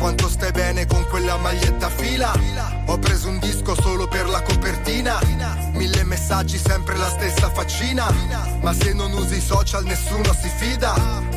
quanto 0.00 0.30
stai 0.30 0.50
bene 0.50 0.86
con 0.86 1.06
quella 1.08 1.36
maglietta 1.36 1.86
a 1.86 1.90
fila. 1.90 2.32
Ho 2.86 2.98
preso 2.98 3.28
un 3.28 3.38
disco 3.38 3.80
solo 3.80 4.08
per 4.08 4.26
la 4.28 4.42
copertina. 4.42 5.20
Mille 5.74 6.04
messaggi, 6.04 6.58
sempre 6.58 6.96
la 6.96 7.08
stessa 7.10 7.50
faccina. 7.50 8.10
Ma 8.62 8.72
se 8.72 8.94
non 8.94 9.12
usi 9.12 9.36
i 9.36 9.40
social 9.40 9.84
nessuno 9.84 10.32
si 10.32 10.50
fida. 10.56 10.94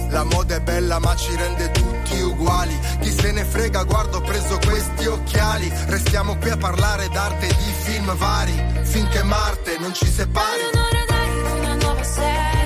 La 0.09 0.23
moda 0.23 0.55
è 0.55 0.61
bella 0.61 0.99
ma 0.99 1.13
ci 1.15 1.35
rende 1.35 1.71
tutti 1.71 2.21
uguali. 2.21 2.79
Chi 3.01 3.11
se 3.11 3.31
ne 3.33 3.43
frega, 3.43 3.83
guardo 3.83 4.17
ho 4.17 4.21
preso 4.21 4.57
questi 4.65 5.05
occhiali. 5.07 5.71
Restiamo 5.87 6.37
qui 6.37 6.49
a 6.49 6.57
parlare 6.57 7.09
d'arte 7.09 7.47
e 7.47 7.55
di 7.55 7.73
film 7.83 8.15
vari. 8.15 8.63
Finché 8.83 9.23
Marte 9.23 9.77
non 9.79 9.93
ci 9.93 10.05
separi. 10.05 10.61
Una 11.59 11.75
nuova 11.75 12.03
serie, 12.03 12.62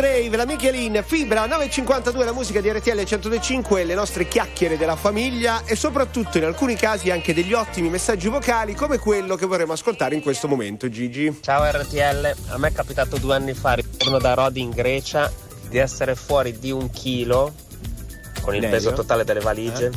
Calbrave, 0.00 0.36
la 0.36 0.46
Michelin, 0.46 1.04
Fibra 1.06 1.44
952, 1.44 2.24
la 2.24 2.32
musica 2.32 2.62
di 2.62 2.70
RTL 2.70 2.94
1025, 2.94 3.84
le 3.84 3.94
nostre 3.94 4.26
chiacchiere 4.26 4.78
della 4.78 4.96
famiglia 4.96 5.62
e 5.66 5.76
soprattutto 5.76 6.38
in 6.38 6.44
alcuni 6.44 6.74
casi 6.74 7.10
anche 7.10 7.34
degli 7.34 7.52
ottimi 7.52 7.90
messaggi 7.90 8.28
vocali 8.28 8.74
come 8.74 8.96
quello 8.96 9.36
che 9.36 9.44
vorremmo 9.44 9.74
ascoltare 9.74 10.14
in 10.14 10.22
questo 10.22 10.48
momento, 10.48 10.88
Gigi. 10.88 11.40
Ciao 11.42 11.70
RTL, 11.70 12.34
a 12.48 12.56
me 12.56 12.68
è 12.68 12.72
capitato 12.72 13.18
due 13.18 13.34
anni 13.34 13.52
fa, 13.52 13.74
ritorno 13.74 14.18
da 14.18 14.32
Rodi 14.32 14.62
in 14.62 14.70
Grecia, 14.70 15.30
di 15.68 15.76
essere 15.76 16.14
fuori 16.14 16.58
di 16.58 16.70
un 16.70 16.88
chilo 16.88 17.52
con 18.40 18.54
il 18.54 18.62
Meglio. 18.62 18.74
peso 18.74 18.92
totale 18.94 19.24
delle 19.24 19.40
valigie. 19.40 19.90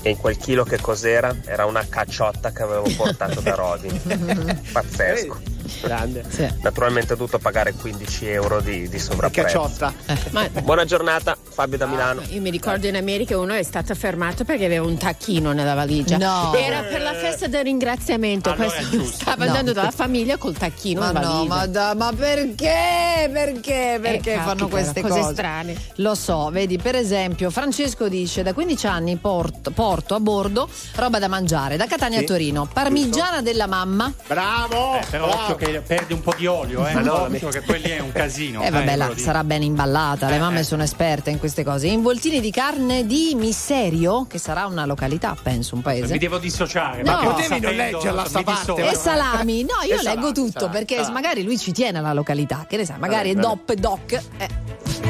E 0.00 0.10
in 0.10 0.16
quel 0.16 0.38
chilo 0.38 0.64
che 0.64 0.80
cos'era? 0.80 1.36
Era 1.44 1.66
una 1.66 1.84
cacciotta 1.86 2.50
che 2.50 2.62
avevo 2.62 2.88
portato 2.96 3.40
da 3.40 3.54
Rodi. 3.54 3.88
Pazzesco. 4.72 5.57
Grande. 5.82 6.24
Naturalmente 6.62 7.12
ho 7.12 7.16
dovuto 7.16 7.38
pagare 7.38 7.72
15 7.72 8.26
euro 8.28 8.60
di, 8.60 8.88
di 8.88 8.98
sovrapprezzo. 8.98 9.60
Cacciotta. 9.60 9.92
Ma 10.30 10.48
Buona 10.62 10.84
giornata, 10.84 11.36
Fabio 11.48 11.76
da 11.78 11.86
Milano. 11.86 12.22
io 12.28 12.40
mi 12.40 12.50
ricordo 12.50 12.86
in 12.86 12.96
America 12.96 13.38
uno 13.38 13.52
è 13.54 13.62
stato 13.62 13.94
fermato 13.94 14.44
perché 14.44 14.64
aveva 14.64 14.86
un 14.86 14.96
tacchino 14.96 15.52
nella 15.52 15.74
valigia. 15.74 16.16
No. 16.16 16.54
Era 16.54 16.82
per 16.82 17.00
la 17.02 17.14
festa 17.14 17.46
del 17.46 17.64
ringraziamento. 17.64 18.50
Allora 18.50 18.68
Questo 18.70 18.86
è 18.86 18.98
giusto. 18.98 19.20
stava 19.22 19.44
No. 19.44 19.50
andando 19.50 19.72
dalla 19.72 19.90
famiglia 19.90 20.36
col 20.36 20.56
tacchino 20.56 21.00
Ma 21.00 21.06
in 21.08 21.12
valigia. 21.12 21.32
no, 21.36 21.44
ma, 21.44 21.66
da- 21.66 21.94
ma 21.94 22.12
perché? 22.12 23.30
Perché? 23.32 23.98
Perché 24.00 24.32
Eh, 24.34 24.36
fanno 24.36 24.46
capita, 24.48 24.66
queste 24.68 25.00
cose 25.00 25.20
cose? 25.20 25.32
strane. 25.32 25.76
Lo 25.96 26.14
so, 26.14 26.50
vedi, 26.50 26.78
per 26.78 26.94
esempio, 26.96 27.50
Francesco 27.50 28.08
dice: 28.08 28.42
Da 28.42 28.52
15 28.52 28.86
anni 28.86 29.16
porto, 29.16 29.70
porto 29.70 30.14
a 30.14 30.20
bordo 30.20 30.68
roba 30.96 31.18
da 31.18 31.28
mangiare, 31.28 31.76
da 31.76 31.86
Catania 31.86 32.18
Sì, 32.18 32.24
a 32.24 32.26
Torino, 32.26 32.68
parmigiana 32.72 33.40
della 33.42 33.66
mamma. 33.66 34.12
Bravo! 34.26 34.96
Eh, 34.96 35.04
però 35.10 35.26
bravo. 35.26 35.42
occhio 35.42 35.56
che 35.58 35.82
perde 35.86 36.14
un 36.14 36.20
po' 36.22 36.32
di 36.36 36.46
olio, 36.46 36.86
eh. 36.86 36.94
No, 36.94 37.22
occhio 37.24 37.48
che 37.48 37.60
quelli 37.62 37.90
è 37.90 37.98
un 38.00 38.12
casino. 38.12 38.62
E 38.68 38.70
vabbè, 38.70 38.92
eh, 38.92 38.96
là, 38.96 39.10
sarà 39.16 39.44
ben 39.44 39.62
imballata. 39.62 40.28
Le 40.28 40.36
Eh, 40.36 40.38
mamme 40.38 40.60
eh. 40.60 40.64
sono 40.64 40.82
esperte 40.82 41.30
in 41.30 41.38
queste 41.38 41.64
cose. 41.64 41.86
Involtini 41.88 42.40
di 42.40 42.50
carne 42.50 43.04
di 43.06 43.34
Misserio, 43.36 44.26
che 44.26 44.38
sarà 44.38 44.66
una 44.66 44.84
località, 44.86 45.36
penso, 45.40 45.74
un 45.74 45.82
paese. 45.82 46.12
Mi 46.12 46.18
devo 46.18 46.38
dissociare. 46.38 47.02
No. 47.02 47.12
ma 47.12 47.18
Potevi 47.32 47.60
non 47.60 47.74
leggerla 47.74 48.24
sta 48.24 48.42
parte. 48.42 48.88
E 48.90 48.94
salami, 48.94 49.62
no, 49.62 49.84
io 49.86 49.94
E 49.98 50.02
leggo 50.02 50.02
salami, 50.02 50.32
tutto 50.32 50.50
salami, 50.60 50.72
perché 50.72 50.94
salami. 50.96 51.12
magari 51.12 51.42
lui 51.42 51.58
ci 51.58 51.72
tiene 51.72 51.98
alla 51.98 52.12
località, 52.12 52.64
che 52.68 52.76
ne 52.76 52.84
sai, 52.86 52.98
magari 52.98 53.30
è 53.30 53.34
Vabbè, 53.34 53.46
DOP, 53.46 53.72
DOC. 53.74 54.12
eh. 54.38 54.48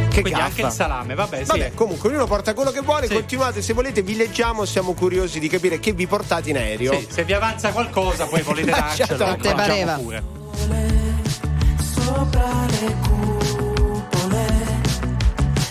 Che 0.09 0.23
Quindi 0.25 0.41
anche 0.41 0.63
gaffa. 0.63 0.67
il 0.67 0.73
salame, 0.73 1.15
vabbè, 1.15 1.39
sì. 1.39 1.45
Vabbè, 1.45 1.73
comunque 1.75 2.09
ognuno 2.09 2.27
porta 2.27 2.53
quello 2.55 2.71
che 2.73 2.81
vuole, 2.81 3.07
Sì. 3.07 3.13
continuate 3.15 3.63
se 3.63 3.73
volete, 3.73 4.03
vi 4.03 4.17
leggiamo, 4.17 4.65
siamo 4.65 4.93
curiosi 4.95 5.39
di 5.39 5.49
capire 5.49 5.79
che 5.79 5.93
vi 5.93 6.07
portate 6.09 6.51
in 6.51 6.57
aereo. 6.57 6.93
Sì, 6.99 7.07
se 7.09 7.25
vi 7.25 7.33
avanza 7.35 7.71
qualcosa, 7.71 8.27
poi 8.27 8.43
volete 8.43 8.71
Lasciate 8.73 9.17
darcelo, 9.17 9.43
te 9.43 9.55
pareva. 9.55 9.95
pure. 9.95 10.23
Sopra 11.93 12.67
le 12.81 12.95
cupole, 13.05 14.47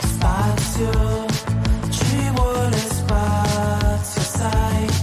spazio, 0.01 1.25
ci 1.89 2.29
vuole 2.33 2.77
spazio, 2.77 4.21
sai. 4.21 4.96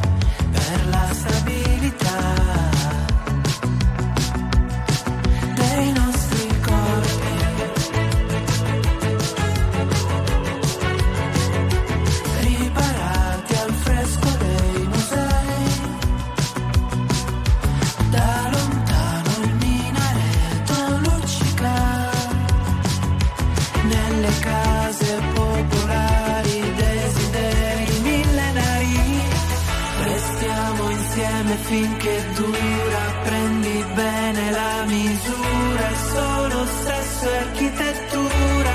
finché 31.74 32.24
dura, 32.36 33.02
prendi 33.24 33.84
bene 33.94 34.50
la 34.50 34.84
misura, 34.86 35.88
è 35.90 35.96
solo 36.12 36.66
sesso 36.84 37.28
e 37.28 37.36
architettura, 37.36 38.74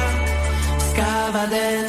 scava 0.91 1.45
dentro 1.45 1.88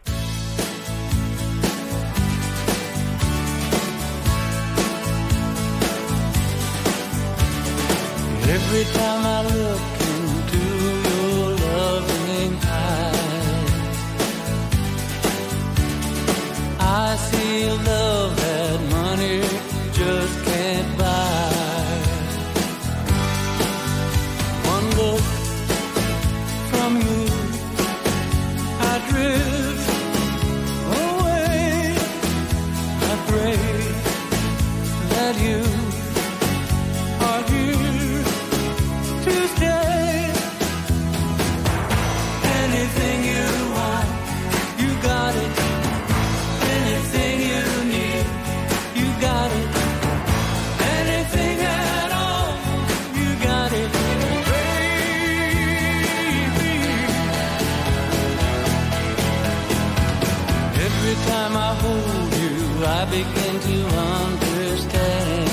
begin 63.11 63.59
to 63.59 63.77
understand 63.97 65.49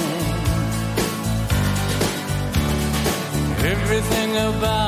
everything 3.65 4.37
about 4.37 4.88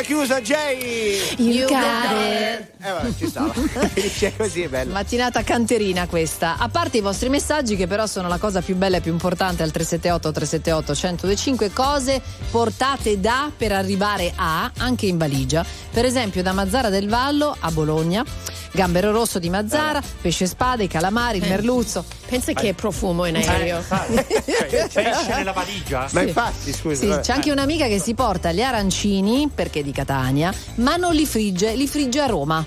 con 0.00 0.16
la 0.16 0.24
chiusa, 0.36 0.40
Jay! 0.40 1.18
You 1.36 1.68
got 1.68 2.10
it. 2.10 2.68
Eh, 2.82 2.90
vabbè, 2.90 3.10
ci 3.18 3.26
stava. 3.26 3.52
Finisce 3.92 4.34
così, 4.36 4.62
è 4.62 4.68
bello. 4.68 4.92
Mattinata 4.92 5.42
canterina 5.42 6.06
questa. 6.06 6.56
A 6.58 6.68
parte 6.68 6.98
i 6.98 7.00
vostri 7.00 7.28
messaggi, 7.28 7.76
che 7.76 7.86
però 7.86 8.06
sono 8.06 8.28
la 8.28 8.38
cosa 8.38 8.60
più 8.62 8.76
bella 8.76 8.96
e 8.98 9.00
più 9.00 9.12
importante 9.12 9.62
al 9.62 9.70
378 9.70 10.32
378 10.32 10.92
1025, 10.92 11.72
cose 11.72 12.20
portate 12.50 13.20
da 13.20 13.50
per 13.54 13.72
arrivare 13.72 14.32
a, 14.34 14.70
anche 14.78 15.06
in 15.06 15.18
valigia. 15.18 15.64
Per 15.90 16.04
esempio, 16.04 16.42
da 16.42 16.52
Mazzara 16.52 16.88
del 16.88 17.08
Vallo 17.08 17.54
a 17.58 17.70
Bologna, 17.70 18.24
gambero 18.72 19.10
rosso 19.12 19.38
di 19.38 19.50
Mazzara, 19.50 20.00
pesce 20.20 20.46
spade, 20.46 20.84
i 20.84 20.88
calamari, 20.88 21.38
il 21.38 21.44
Eh. 21.44 21.48
merluzzo. 21.48 22.04
Pensa 22.30 22.52
che 22.52 22.74
profumo 22.74 23.24
in 23.24 23.34
aereo. 23.34 23.82
Cioè, 23.88 24.88
pesce 24.88 25.34
nella 25.34 25.50
valigia? 25.50 26.08
Ma 26.12 26.22
infatti, 26.22 26.72
scusa. 26.72 26.94
Sì, 27.00 27.06
vabbè. 27.08 27.22
c'è 27.22 27.32
anche 27.32 27.50
un'amica 27.50 27.86
che 27.88 27.98
si 27.98 28.14
porta 28.14 28.52
gli 28.52 28.62
arancini, 28.62 29.50
perché 29.52 29.80
è 29.80 29.82
di 29.82 29.90
Catania, 29.90 30.54
ma 30.76 30.94
non 30.94 31.12
li 31.12 31.26
frigge, 31.26 31.74
li 31.74 31.88
frigge 31.88 32.20
a 32.20 32.26
Roma. 32.26 32.64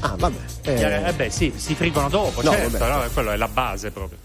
Ah, 0.00 0.14
vabbè. 0.16 0.38
Eh, 0.62 1.12
beh, 1.12 1.28
sì, 1.30 1.52
si 1.54 1.74
friggono 1.74 2.08
dopo, 2.08 2.40
No, 2.42 2.50
certo, 2.52 2.78
vabbè. 2.78 3.04
no, 3.04 3.10
quello 3.12 3.30
è 3.32 3.36
la 3.36 3.48
base 3.48 3.90
proprio. 3.90 4.16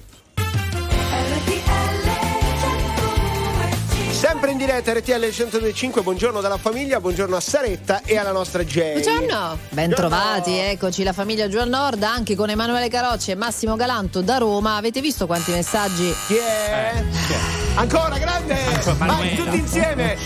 Sempre 4.40 4.58
in 4.58 4.66
diretta 4.66 4.94
RTL 4.94 5.20
1025, 5.20 6.02
buongiorno 6.02 6.40
dalla 6.40 6.56
famiglia, 6.56 7.02
buongiorno 7.02 7.36
a 7.36 7.42
Saretta 7.42 8.04
e 8.06 8.18
alla 8.18 8.32
nostra 8.32 8.64
Jay. 8.64 9.04
Ben 9.72 9.90
trovati, 9.90 10.56
eccoci 10.56 11.04
la 11.04 11.12
famiglia 11.12 11.50
Giù 11.50 11.58
al 11.58 11.68
Nord, 11.68 12.02
anche 12.04 12.38
con 12.38 12.50
Emanuele 12.50 12.88
Carocci 12.88 13.32
e 13.32 13.36
Massimo 13.36 13.76
Galanto 13.76 14.22
da 14.22 14.38
Roma. 14.38 14.78
Avete 14.78 15.02
visto 15.02 15.26
quanti 15.26 15.52
messaggi? 15.52 16.16
Chi 16.28 16.38
è? 16.38 17.04
Ancora 17.76 18.18
grande! 18.18 18.56
Vai 18.86 18.96
Manuela. 19.10 19.44
tutti 19.44 19.58
insieme! 19.58 20.18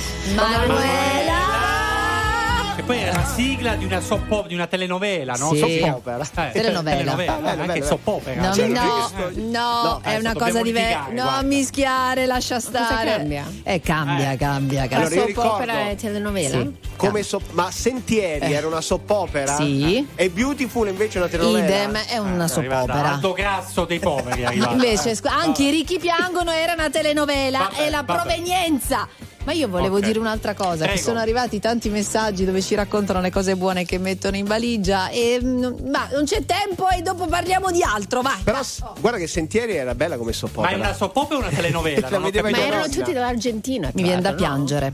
E 2.84 2.86
poi 2.86 2.98
è 2.98 3.14
la 3.14 3.24
sigla 3.24 3.76
di 3.76 3.86
una, 3.86 4.02
soap, 4.02 4.46
di 4.46 4.54
una 4.56 4.68
telenovela, 4.68 5.36
no? 5.36 5.54
Sì. 5.54 5.80
Soppopera. 5.80 6.18
Eh, 6.22 6.52
Telenovela. 6.52 6.98
telenovela, 6.98 7.34
Ah, 7.34 7.38
bello, 7.40 7.62
anche 7.62 7.66
bello. 7.76 7.86
soppopera. 7.86 8.42
No, 8.48 8.54
Cioè, 8.54 8.68
no, 8.68 8.74
è 8.74 9.34
che- 9.34 9.40
no, 9.40 10.02
è 10.04 10.10
eh, 10.10 10.18
una 10.18 10.34
dobbiamo 10.34 10.40
cosa 10.40 10.62
diversa. 10.62 11.00
No, 11.08 11.14
guarda. 11.24 11.42
mischiare, 11.44 12.26
lascia 12.26 12.56
cosa 12.56 12.68
stare. 12.86 13.10
cambia? 13.16 13.46
Eh, 13.64 13.80
cambia, 13.80 14.36
cambia, 14.36 14.88
cambia. 14.88 14.98
Allora, 14.98 15.34
soap 15.34 15.38
opera 15.54 15.90
e 15.92 15.96
telenovela? 15.96 16.60
Sì. 16.60 16.76
Come 16.98 17.24
soap- 17.24 17.52
ma 17.52 17.72
Sentieri 17.72 18.46
Eh. 18.48 18.52
era 18.52 18.68
una 18.68 18.82
soppopera? 18.82 19.56
Sì. 19.56 20.06
E 20.16 20.30
Beautiful 20.30 20.90
invece 20.90 21.20
è 21.20 21.22
una 21.22 21.30
telenovela? 21.32 21.64
Idem 21.66 21.96
è 22.06 22.18
una 22.18 22.46
È 22.48 22.52
arrivata 22.58 22.82
soppopera. 22.82 23.12
Aldo 23.14 23.32
Grasso 23.32 23.86
dei 23.86 24.00
poveri 24.00 24.42
è. 24.42 24.52
Invece, 24.54 25.16
scu- 25.16 25.32
anche 25.32 25.64
i 25.64 25.70
ricchi 25.70 26.00
piangono 26.00 26.52
era 26.52 26.74
una 26.74 26.90
telenovela 26.90 27.60
Vabbè, 27.60 27.82
e 27.86 27.90
la 27.90 28.04
vabbè. 28.04 28.14
provenienza. 28.20 29.08
Ma 29.46 29.52
io 29.52 29.68
volevo 29.68 29.98
Ok. 29.98 30.06
dire 30.06 30.20
un'altra 30.20 30.54
cosa, 30.54 30.86
che 30.86 30.92
Prego. 30.94 31.02
sono 31.08 31.20
arrivati 31.20 31.60
tanti 31.60 31.90
messaggi 31.90 32.46
dove 32.46 32.62
ci 32.62 32.76
raccontano 32.76 33.20
le 33.20 33.30
cose 33.30 33.56
buone 33.58 33.84
che 33.86 33.98
mettono 33.98 34.38
in 34.38 34.46
valigia 34.46 35.10
e 35.10 35.38
mm, 35.44 35.90
ma 35.90 36.08
non 36.14 36.24
c'è 36.26 36.46
tempo 36.46 36.88
e 36.90 37.02
dopo 37.02 37.26
parliamo 37.28 37.70
di 37.72 37.84
altro, 37.84 38.22
vai. 38.22 38.40
Però 38.44 38.64
s- 38.64 38.82
guarda 39.00 39.18
che 39.20 39.28
Sentieri 39.28 39.76
era 39.76 39.96
bella 39.96 40.16
come 40.16 40.32
Ma 40.32 40.36
soppopera. 40.38 40.74
è 40.74 40.76
una 40.76 40.94
soppopera 40.94 41.36
o 41.40 41.40
una 41.42 41.50
telenovela? 41.50 42.08
Capito. 42.08 42.42
Ma 42.42 42.50
erano 42.58 42.88
tutti 42.88 43.12
dall'Argentina. 43.12 43.90
Mi 43.94 44.04
viene 44.04 44.22
da 44.22 44.34
piangere. 44.34 44.94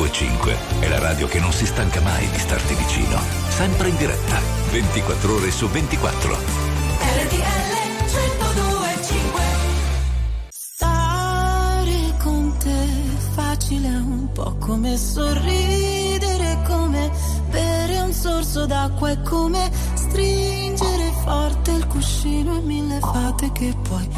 1025 0.00 0.56
è 0.80 0.88
la 0.88 0.98
radio 0.98 1.26
che 1.26 1.38
non 1.38 1.52
si 1.52 1.66
stanca 1.66 2.00
mai 2.00 2.26
di 2.30 2.38
starti 2.38 2.74
vicino. 2.74 3.20
Sempre 3.48 3.88
in 3.90 3.96
diretta, 3.98 4.40
24 4.70 5.34
ore 5.34 5.50
su 5.50 5.68
24. 5.68 6.38
RTL 7.02 7.80
1025 8.08 9.40
Stare 10.48 12.14
con 12.22 12.56
te 12.58 12.86
facile 13.34 13.88
è 13.88 13.96
un 13.96 14.32
po' 14.32 14.56
come 14.56 14.96
sorridere, 14.96 16.58
come 16.66 17.10
bere 17.50 18.00
un 18.00 18.12
sorso 18.14 18.64
d'acqua, 18.64 19.10
è 19.10 19.20
come 19.20 19.70
stringere 19.92 21.12
forte 21.22 21.72
il 21.72 21.86
cuscino 21.86 22.56
e 22.56 22.60
mille 22.60 23.00
fate 23.00 23.52
che 23.52 23.74
poi 23.86 24.08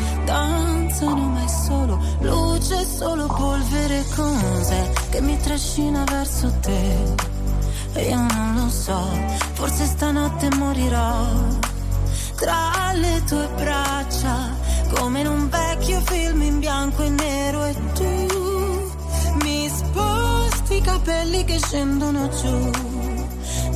scendono 21.72 22.28
giù, 22.28 22.70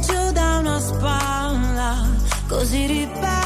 giù 0.03 0.31
da 0.33 0.59
una 0.59 0.79
spalla, 0.79 2.07
così 2.47 2.85
ribelle, 2.85 3.46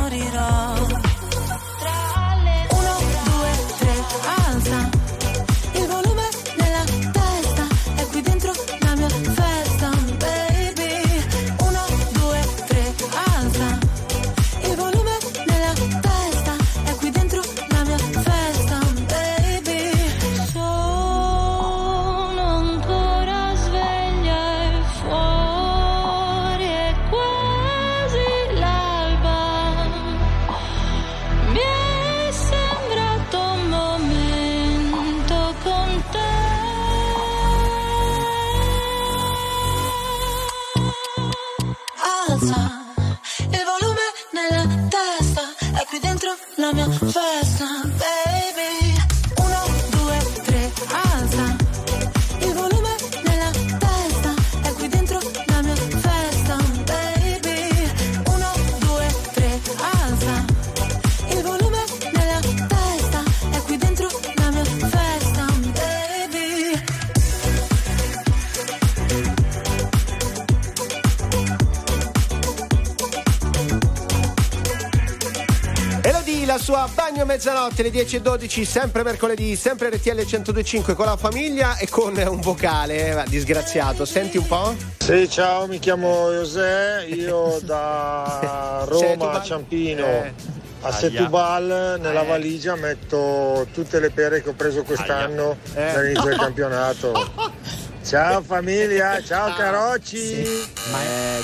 mezzanotte, 77.31 77.81
le 77.83 77.91
10 77.91 78.17
e 78.17 78.21
12, 78.21 78.65
sempre 78.65 79.03
mercoledì, 79.03 79.55
sempre 79.55 79.89
RTL 79.89 80.15
1025 80.25 80.95
con 80.95 81.05
la 81.05 81.15
famiglia 81.15 81.77
e 81.77 81.87
con 81.87 82.13
un 82.17 82.41
vocale, 82.41 83.23
eh, 83.23 83.23
disgraziato. 83.29 84.03
Senti 84.03 84.35
un 84.37 84.45
po'? 84.47 84.75
Sì, 84.99 85.29
ciao, 85.29 85.65
mi 85.65 85.79
chiamo 85.79 86.29
José, 86.29 87.05
io 87.07 87.57
da 87.63 88.83
Roma 88.85 89.31
a. 89.31 89.41
Ciampino 89.41 90.05
Eh. 90.05 90.33
a. 90.81 90.91
Setubal 90.91 91.97
nella 92.01 92.23
valigia 92.23 92.75
metto 92.75 93.65
tutte 93.73 94.01
le 94.01 94.09
pere 94.09 94.43
che 94.43 94.49
ho 94.49 94.53
preso 94.53 94.83
quest'anno 94.83 95.55
Eh. 95.73 95.91
dall'inizio 95.93 96.25
del 96.29 96.37
campionato. 96.37 97.59
Ciao 98.03 98.41
famiglia, 98.41 99.21
ciao 99.23 99.53
Carocci! 99.53 100.43
Ma 100.91 100.97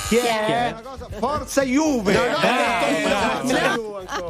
chi 0.08 0.16
è? 0.16 0.68
Una 0.76 0.80
cosa- 0.82 1.06
Forza 1.18 1.62
Juve! 1.62 2.12
No, 2.12 2.20
no, 2.20 2.26
Eh, 2.42 3.02
eh. 3.04 3.57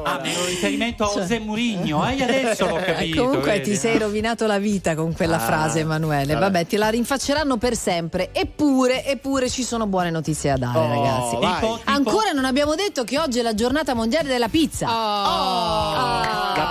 Ah, 0.05 0.20
mi 0.22 0.32
ero 0.32 0.45
riferimento 0.47 1.05
a 1.05 1.12
José 1.12 1.39
Mourinho, 1.39 2.07
eh, 2.09 2.22
adesso 2.22 2.66
l'ho 2.66 2.74
capito. 2.76 3.14
Cioè. 3.16 3.24
Comunque 3.24 3.51
vedi? 3.53 3.70
ti 3.70 3.76
sei 3.76 3.99
rovinato 3.99 4.47
la 4.47 4.59
vita 4.59 4.95
con 4.95 5.12
quella 5.14 5.36
Ah, 5.36 5.41
frase, 5.47 5.80
Emanuele. 5.80 6.32
vabbè. 6.34 6.45
Vabbè, 6.45 6.66
te 6.66 6.76
la 6.76 6.89
rinfacceranno 6.89 7.57
per 7.57 7.76
sempre. 7.76 8.30
Eppure, 8.32 9.05
eppure 9.05 9.49
ci 9.51 9.62
sono 9.62 9.86
buone 9.86 10.11
notizie 10.11 10.53
da 10.57 10.70
dare, 10.72 10.78
Oh, 10.78 10.89
ragazzi. 10.89 11.36
Tipo- 11.36 11.76
tipo- 11.78 11.80
Ancora 11.91 12.30
non 12.32 12.45
abbiamo 12.45 12.74
detto 12.74 13.05
che 13.05 13.18
oggi 13.18 13.39
è 13.39 13.43
la 13.43 13.55
giornata 13.55 13.95
mondiale 13.95 14.28
della 14.28 14.49
pizza. 14.49 14.86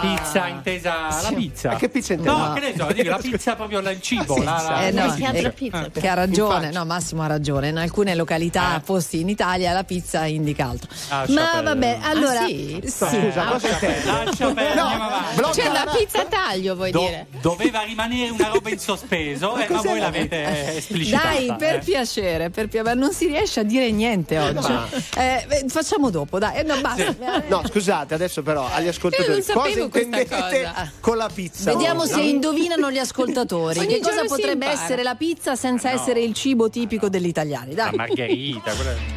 La 0.02 0.16
pizza 0.16 0.48
intesa 0.48 1.22
la 1.22 1.32
pizza. 1.34 1.70
Ma 1.70 1.76
che 1.76 1.90
pizza 1.90 2.14
intesa? 2.14 2.32
No, 2.36 2.48
No. 2.48 2.54
che 2.54 2.60
ne 2.60 2.74
so, 2.78 2.86
dico, 2.94 3.10
la 3.10 3.18
pizza 3.18 3.56
proprio 3.56 3.82
là, 3.82 3.92
il 3.92 4.02
cibo. 4.02 4.38
la, 4.38 4.44
la- 4.68 4.88
Eh, 4.88 4.92
no, 4.92 5.12
si 5.12 5.24
eh, 5.24 5.52
pizza? 5.52 5.90
che 5.92 6.08
ha 6.08 6.14
ragione, 6.14 6.72
no, 6.72 6.86
Massimo 6.86 7.24
ha 7.24 7.28
ragione. 7.28 7.70
In 7.70 7.78
alcune 7.78 8.16
località, 8.16 8.82
posti 8.86 9.20
in 9.22 9.30
Italia, 9.30 9.74
la 9.74 9.84
pizza 9.84 10.26
indica 10.26 10.68
altro. 10.70 10.90
Ah, 11.10 11.26
Ma 11.30 11.62
vabbè, 11.62 12.00
allora. 12.02 12.42
Ah, 12.42 12.46
sì? 12.48 12.82
Scusa, 12.86 13.46
cosa 13.46 13.68
intende? 13.70 14.04
Lascia 14.06 14.46
perdere, 14.54 14.70
andiamo 14.80 15.04
avanti. 15.06 15.36
blocca 15.36 15.54
Cioè 15.54 15.66
la 15.72 15.84
la- 15.86 15.92
pizza 15.92 16.22
a 16.22 16.26
taglio, 16.26 16.76
vuoi 16.76 16.92
Do- 16.92 17.00
dire? 17.00 17.28
doveva 17.42 17.82
rimanere 17.82 18.30
una 18.32 18.48
roba 18.50 18.70
in 18.70 18.80
sospeso, 18.80 19.56
eh, 19.58 19.68
ma 19.70 19.82
voi 19.82 20.00
l'avete 20.00 20.76
esplicitata. 20.78 21.28
Dai, 21.28 21.56
per 21.58 21.76
eh. 21.76 21.80
piacere, 21.80 22.50
per 22.50 22.68
piacere, 22.68 22.96
non 22.96 23.14
si 23.14 23.28
riesce 23.28 23.62
a 23.62 23.64
dire 23.64 23.92
niente 23.92 24.38
oggi. 24.38 24.74
Eh, 25.18 25.66
facciamo 25.68 26.10
dopo, 26.10 26.40
dai. 26.40 26.58
Eh, 26.60 26.64
no, 26.64 26.80
basta. 26.82 27.16
No, 27.48 27.64
scusate, 27.68 28.14
adesso 28.14 28.42
però 28.44 28.68
agli 28.72 28.88
ascoltatori, 28.88 29.30
Io 29.30 29.36
non 29.36 29.44
cosa 29.54 29.87
cosa. 29.90 30.92
con 31.00 31.18
la 31.18 31.30
pizza? 31.34 31.72
Vediamo 31.72 32.00
voi, 32.00 32.10
se 32.10 32.16
no? 32.16 32.22
indovinano 32.24 32.92
gli 32.92 32.98
ascoltatori. 32.98 33.86
Che 33.86 34.00
cosa 34.00 34.24
potrebbe 34.26 34.66
impara. 34.66 34.84
essere 34.84 35.04
la 35.04 35.16
pizza 35.16 35.56
senza 35.56 35.92
no. 35.92 36.00
essere 36.00 36.22
il 36.22 36.34
cibo 36.34 36.70
tipico 36.70 37.10
degli 37.10 37.28
italiani? 37.28 37.74
La 37.76 37.86
Dai. 37.86 37.96
margherita, 37.96 38.74
quella... 38.74 39.17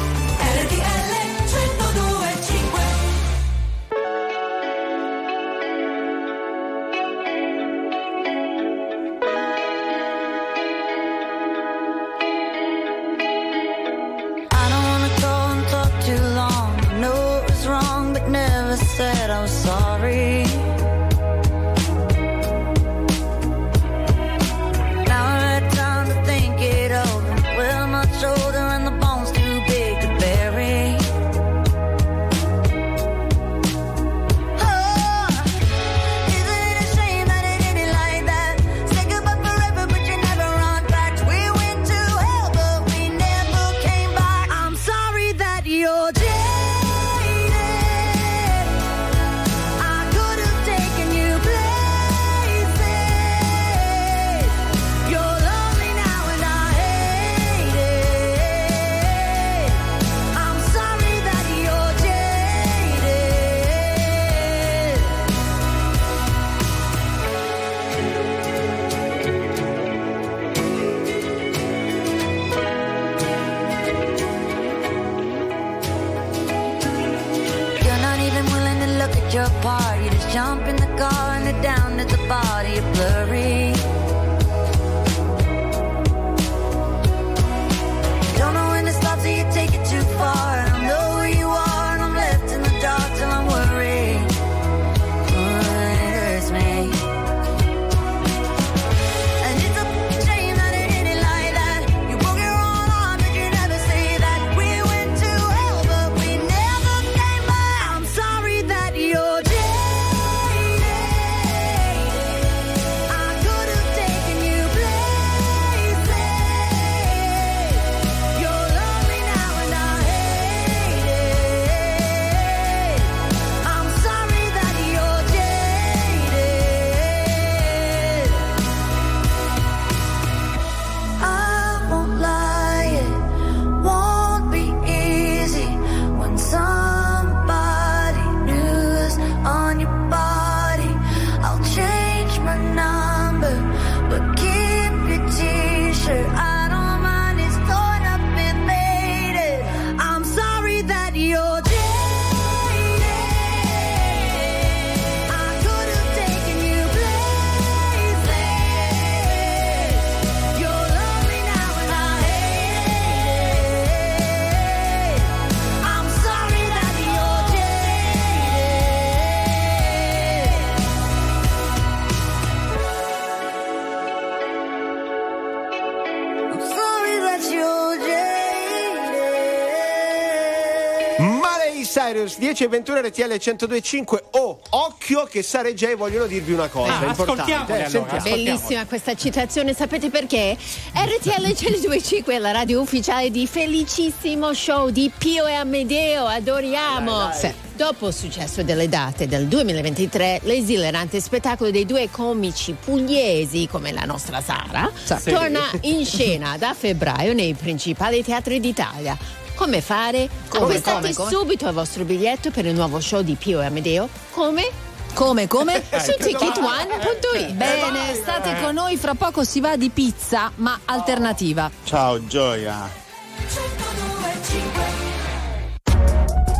10.21 182.51 183.07
RTL 183.07 183.65
102.5 183.65 184.17
oh, 184.31 184.59
occhio 184.71 185.23
che 185.23 185.41
Sara 185.41 185.69
e 185.69 185.73
Jay 185.73 185.95
vogliono 185.95 186.25
dirvi 186.25 186.51
una 186.51 186.67
cosa 186.67 186.99
ah, 186.99 187.05
importante. 187.05 187.77
Eh, 187.77 187.83
allora, 187.83 188.17
Bellissima 188.17 188.85
questa 188.85 189.15
citazione, 189.15 189.73
sapete 189.73 190.09
perché? 190.09 190.57
RTL 190.93 191.45
102.5 191.47 192.25
è 192.25 192.37
la 192.39 192.51
radio 192.51 192.81
ufficiale 192.81 193.31
di 193.31 193.47
Felicissimo 193.47 194.53
Show 194.53 194.89
di 194.89 195.09
Pio 195.17 195.45
e 195.47 195.53
Amedeo, 195.53 196.25
adoriamo. 196.25 197.17
Dai, 197.29 197.41
dai. 197.41 197.53
Dopo 197.73 198.09
il 198.09 198.13
successo 198.13 198.61
delle 198.63 198.87
date 198.87 199.27
del 199.27 199.47
2023, 199.47 200.41
l'esilerante 200.43 201.19
spettacolo 201.19 201.71
dei 201.71 201.85
due 201.85 202.09
comici 202.11 202.75
pugliesi, 202.79 203.67
come 203.67 203.91
la 203.91 204.03
nostra 204.03 204.39
Sara, 204.41 204.91
sì. 205.03 205.31
torna 205.31 205.61
in 205.81 206.05
scena 206.05 206.57
da 206.57 206.75
febbraio 206.77 207.33
nei 207.33 207.53
principali 207.55 208.23
teatri 208.23 208.59
d'Italia. 208.59 209.17
Come 209.61 209.79
fare? 209.79 210.27
Come, 210.47 210.63
Acquistate 210.63 211.01
come, 211.01 211.13
come? 211.13 211.29
subito 211.29 211.67
il 211.67 211.73
vostro 211.75 212.03
biglietto 212.03 212.49
per 212.49 212.65
il 212.65 212.73
nuovo 212.73 212.99
show 212.99 213.21
di 213.21 213.35
Pio 213.35 213.61
e 213.61 213.65
Amedeo. 213.65 214.09
Come? 214.31 214.67
Come, 215.13 215.47
come? 215.47 215.83
Su 216.01 216.15
ticketone.it. 216.17 217.51
Bene, 217.51 218.15
state 218.15 218.59
con 218.59 218.73
noi, 218.73 218.97
fra 218.97 219.13
poco 219.13 219.43
si 219.43 219.59
va 219.59 219.75
di 219.75 219.91
pizza, 219.91 220.51
ma 220.55 220.79
alternativa. 220.85 221.69
Ciao 221.83 222.25
Gioia. 222.25 222.89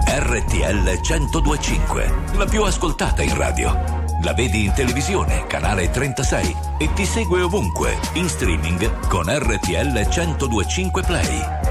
RTL 0.05 0.99
1025, 1.01 2.13
la 2.35 2.45
più 2.45 2.61
ascoltata 2.61 3.23
in 3.23 3.35
radio. 3.35 3.99
La 4.23 4.33
vedi 4.33 4.65
in 4.65 4.73
televisione, 4.73 5.47
canale 5.47 5.89
36 5.89 6.55
e 6.77 6.93
ti 6.93 7.05
segue 7.07 7.41
ovunque, 7.41 7.97
in 8.13 8.29
streaming 8.29 9.07
con 9.07 9.23
RTL 9.25 10.07
1025 10.07 11.01
Play. 11.01 11.70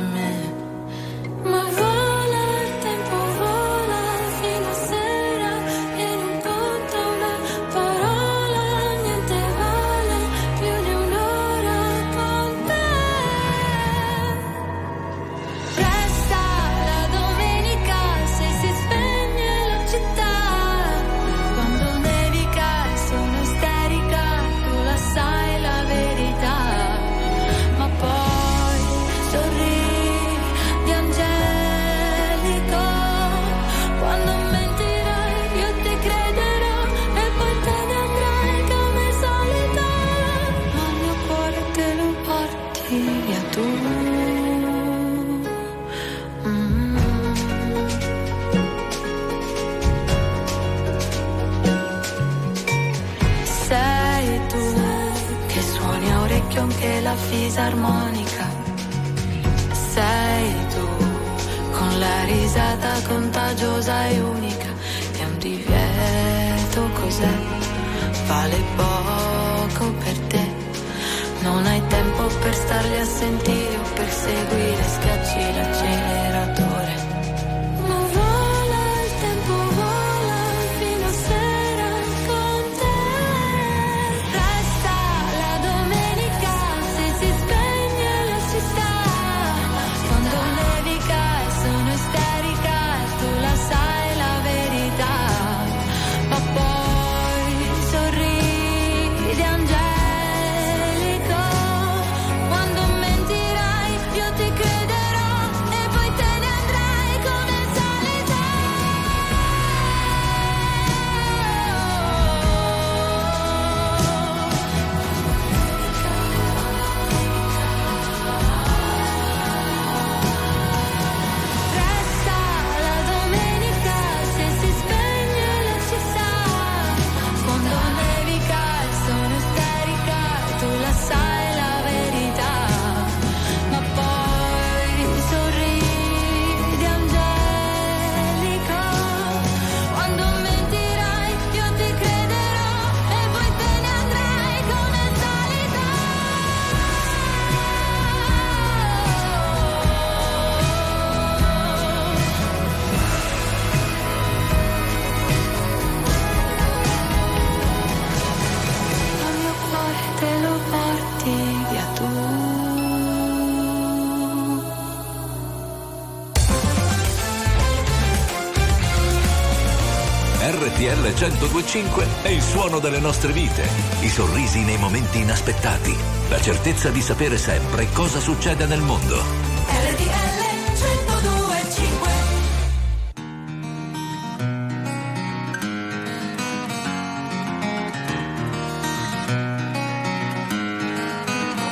FM 171.11 171.31
1025 171.31 172.07
è 172.21 172.29
il 172.29 172.41
suono 172.41 172.79
delle 172.79 172.99
nostre 172.99 173.33
vite, 173.33 173.67
i 173.99 174.07
sorrisi 174.07 174.61
nei 174.61 174.77
momenti 174.77 175.19
inaspettati, 175.19 175.93
la 176.29 176.39
certezza 176.39 176.89
di 176.89 177.01
sapere 177.01 177.37
sempre 177.37 177.87
cosa 177.91 178.19
succede 178.19 178.65
nel 178.65 178.81
mondo. 178.81 179.17
RTL 179.17 180.31
1025 180.37 182.09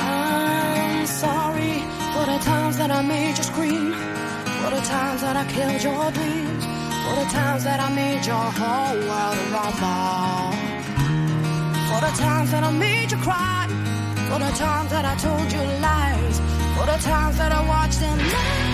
I'm 0.02 1.06
sorry 1.06 1.82
for 2.14 2.26
the 2.26 2.40
times 2.44 2.78
that 2.78 2.92
I 2.92 3.02
made 3.02 3.38
you 3.38 3.44
scream, 3.44 3.94
for 4.62 4.70
the 4.72 4.82
times 4.82 5.22
that 5.22 5.38
I 5.38 5.46
killed 5.46 5.82
your 5.82 6.12
dream. 6.12 6.39
times 7.60 7.66
that 7.66 7.80
I 7.82 7.93
made 7.93 8.26
your 8.26 8.36
whole 8.36 8.95
world 9.10 9.38
rumble. 9.51 10.55
For 11.89 11.99
the 11.99 12.12
times 12.18 12.51
that 12.51 12.64
I 12.64 12.72
made 12.72 13.12
you 13.12 13.18
cry. 13.18 13.68
For 14.30 14.39
the 14.39 14.51
times 14.51 14.89
that 14.91 15.03
I 15.03 15.16
told 15.16 15.51
you 15.51 15.64
lies. 15.82 16.39
For 16.78 16.86
the 16.86 16.97
times 17.03 17.38
that 17.38 17.51
I 17.51 17.68
watched 17.68 17.99
them 17.99 18.18
lie. 18.18 18.68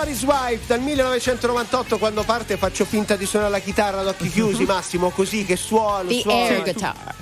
Nobody's 0.00 0.22
Wife 0.22 0.66
dal 0.66 0.80
1998 0.80 1.98
quando 1.98 2.22
parte 2.22 2.56
faccio 2.56 2.86
finta 2.86 3.16
di 3.16 3.26
suonare 3.26 3.50
la 3.50 3.58
chitarra 3.58 4.00
ad 4.00 4.06
occhi 4.06 4.30
chiusi 4.30 4.64
Massimo 4.64 5.10
così 5.10 5.44
che 5.44 5.56
suono 5.56 6.08
The 6.08 6.20
suono 6.20 6.38
air 6.38 6.62
guitar. 6.62 7.19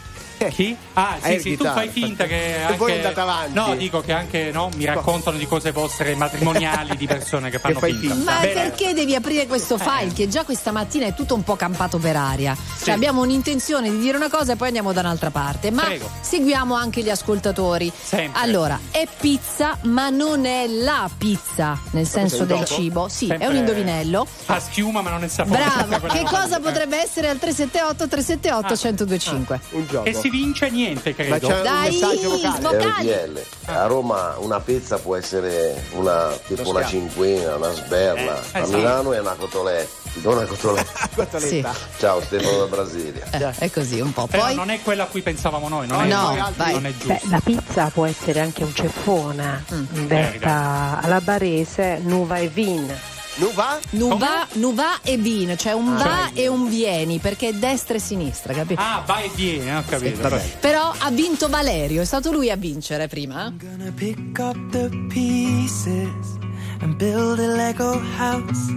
Chi? 0.50 0.76
Ah, 0.94 1.16
sì, 1.20 1.26
Air 1.28 1.40
sì, 1.40 1.50
tu 1.50 1.56
guitar. 1.56 1.74
fai 1.74 1.88
finta 1.88 2.24
che. 2.26 2.56
E 2.56 2.62
Anche... 2.62 2.76
voi 2.76 2.92
andate 2.92 3.20
avanti. 3.20 3.52
No, 3.54 3.74
dico 3.74 4.00
che 4.00 4.12
anche 4.12 4.50
no, 4.52 4.70
mi 4.76 4.84
raccontano 4.84 5.36
di 5.36 5.46
cose 5.46 5.72
vostre 5.72 6.14
matrimoniali 6.14 6.96
di 6.96 7.06
persone 7.06 7.50
che 7.50 7.58
fanno 7.58 7.78
fai 7.78 7.92
finta. 7.94 8.14
Ma 8.14 8.40
Bene. 8.40 8.52
perché 8.52 8.92
devi 8.94 9.14
aprire 9.14 9.46
questo 9.46 9.74
Eh. 9.74 9.78
file 9.78 10.12
che 10.12 10.28
già 10.28 10.44
questa 10.44 10.70
mattina 10.70 11.06
è 11.06 11.14
tutto 11.14 11.34
un 11.34 11.42
po' 11.42 11.56
campato 11.56 11.98
per 11.98 12.16
aria? 12.16 12.56
Cioè 12.82 12.94
abbiamo 12.94 13.22
un'intenzione 13.22 13.90
di 13.90 13.98
dire 13.98 14.16
una 14.16 14.30
cosa 14.30 14.52
e 14.52 14.56
poi 14.56 14.68
andiamo 14.68 14.92
da 14.92 15.00
un'altra 15.00 15.30
parte. 15.30 15.70
Ma 15.70 15.82
Prego. 15.84 16.08
seguiamo 16.20 16.74
anche 16.74 17.02
gli 17.02 17.10
ascoltatori. 17.10 17.90
Sempre. 18.00 18.40
Allora, 18.40 18.78
è 18.90 19.06
pizza, 19.20 19.76
ma 19.82 20.08
non 20.10 20.46
è 20.46 20.66
la 20.68 21.08
pizza 21.16 21.78
nel 21.90 22.06
senso 22.06 22.44
del 22.44 22.58
gioco? 22.58 22.74
cibo. 22.80 23.08
Sì, 23.08 23.26
Sempre- 23.26 23.46
è 23.46 23.50
un 23.50 23.56
indovinello. 23.56 24.26
Fa 24.26 24.60
schiuma, 24.60 25.00
ma 25.02 25.10
non 25.10 25.24
è 25.24 25.28
sapore. 25.28 25.64
Bravo, 25.86 26.06
che 26.12 26.22
cosa 26.24 26.60
potrebbe 26.60 27.00
essere 27.02 27.28
al 27.28 27.38
378 27.38 28.08
378 28.08 28.74
1025? 28.74 29.60
Un 29.70 29.86
gioco. 29.88 30.04
E 30.04 30.14
si 30.14 30.27
vince 30.30 30.70
niente, 30.70 31.14
credo. 31.14 31.46
c'è 31.46 31.56
un 31.56 31.62
Dai, 31.62 31.90
messaggio 31.90 32.30
vocale. 32.30 33.46
A 33.66 33.86
Roma 33.86 34.34
una 34.38 34.60
pizza 34.60 34.98
può 34.98 35.16
essere 35.16 35.82
una, 35.92 36.30
tipo 36.46 36.68
una 36.70 36.84
cinquina, 36.86 37.56
una 37.56 37.72
sberla. 37.72 38.40
Eh, 38.52 38.58
eh, 38.58 38.60
a 38.60 38.64
sì. 38.64 38.74
Milano 38.74 39.12
è 39.12 39.20
una 39.20 39.34
cotoletta. 39.38 40.06
Una 40.24 40.44
cotoletta. 40.46 41.38
Sì, 41.38 41.64
Ciao 41.98 42.20
Stefano 42.22 42.58
da 42.58 42.66
Brasilia. 42.66 43.24
eh, 43.30 43.50
è 43.58 43.70
così 43.70 44.00
un 44.00 44.12
po'. 44.12 44.26
Però 44.26 44.44
Poi 44.44 44.54
non 44.54 44.70
è 44.70 44.80
quella 44.82 45.04
a 45.04 45.06
cui 45.06 45.22
pensavamo 45.22 45.68
noi, 45.68 45.86
non, 45.86 46.02
è, 46.04 46.08
No, 46.08 46.22
non 46.34 46.38
è- 46.38 46.52
vai. 46.56 46.72
non 46.72 46.86
è 46.86 46.90
Beh, 46.92 47.14
giusto. 47.14 47.28
la 47.30 47.40
pizza 47.44 47.90
può 47.92 48.06
essere 48.06 48.40
anche 48.40 48.64
un 48.64 48.74
ceffone, 48.74 49.64
detta 50.06 51.00
alla 51.02 51.20
barese 51.20 51.98
nuva 52.02 52.38
e 52.38 52.48
vin. 52.48 52.96
Nuva? 53.38 53.78
Nuva, 53.90 54.46
nuva 54.54 55.00
e 55.02 55.16
bin, 55.16 55.56
cioè 55.56 55.72
un 55.72 55.96
va 55.96 56.30
e 56.34 56.48
un 56.48 56.68
vieni, 56.68 57.18
perché 57.20 57.48
è 57.50 57.52
destra 57.52 57.94
e 57.96 58.00
sinistra, 58.00 58.52
capito? 58.52 58.80
Ah, 58.80 59.02
vai 59.06 59.26
e 59.26 59.30
vieni, 59.34 59.70
ho 59.74 59.82
capito. 59.88 60.20
vabbè. 60.28 60.56
Però 60.60 60.92
ha 60.98 61.10
vinto 61.10 61.48
Valerio, 61.48 62.02
è 62.02 62.04
stato 62.04 62.32
lui 62.32 62.50
a 62.50 62.56
vincere 62.56 63.06
prima. 63.06 63.46
eh? 63.46 63.52
Gonna 63.64 63.92
pick 63.94 64.38
up 64.40 64.56
the 64.70 64.88
pieces 65.08 66.36
and 66.80 66.96
build 66.96 67.38
a 67.38 67.46
Lego 67.46 68.00
house. 68.18 68.72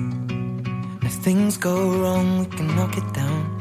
If 1.01 1.19
things 1.21 1.57
go 1.57 1.73
wrong, 1.97 2.39
we 2.39 2.47
can 2.55 2.67
knock 2.75 2.95
it 2.97 3.11
down. 3.13 3.59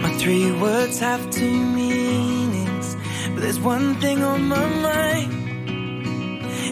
My 0.00 0.10
three 0.16 0.50
words 0.52 0.98
have 1.00 1.28
two 1.30 1.50
meanings, 1.50 2.96
but 3.34 3.42
there's 3.42 3.60
one 3.60 3.94
thing 4.00 4.22
on 4.24 4.48
my 4.48 4.66
mind. 4.80 5.39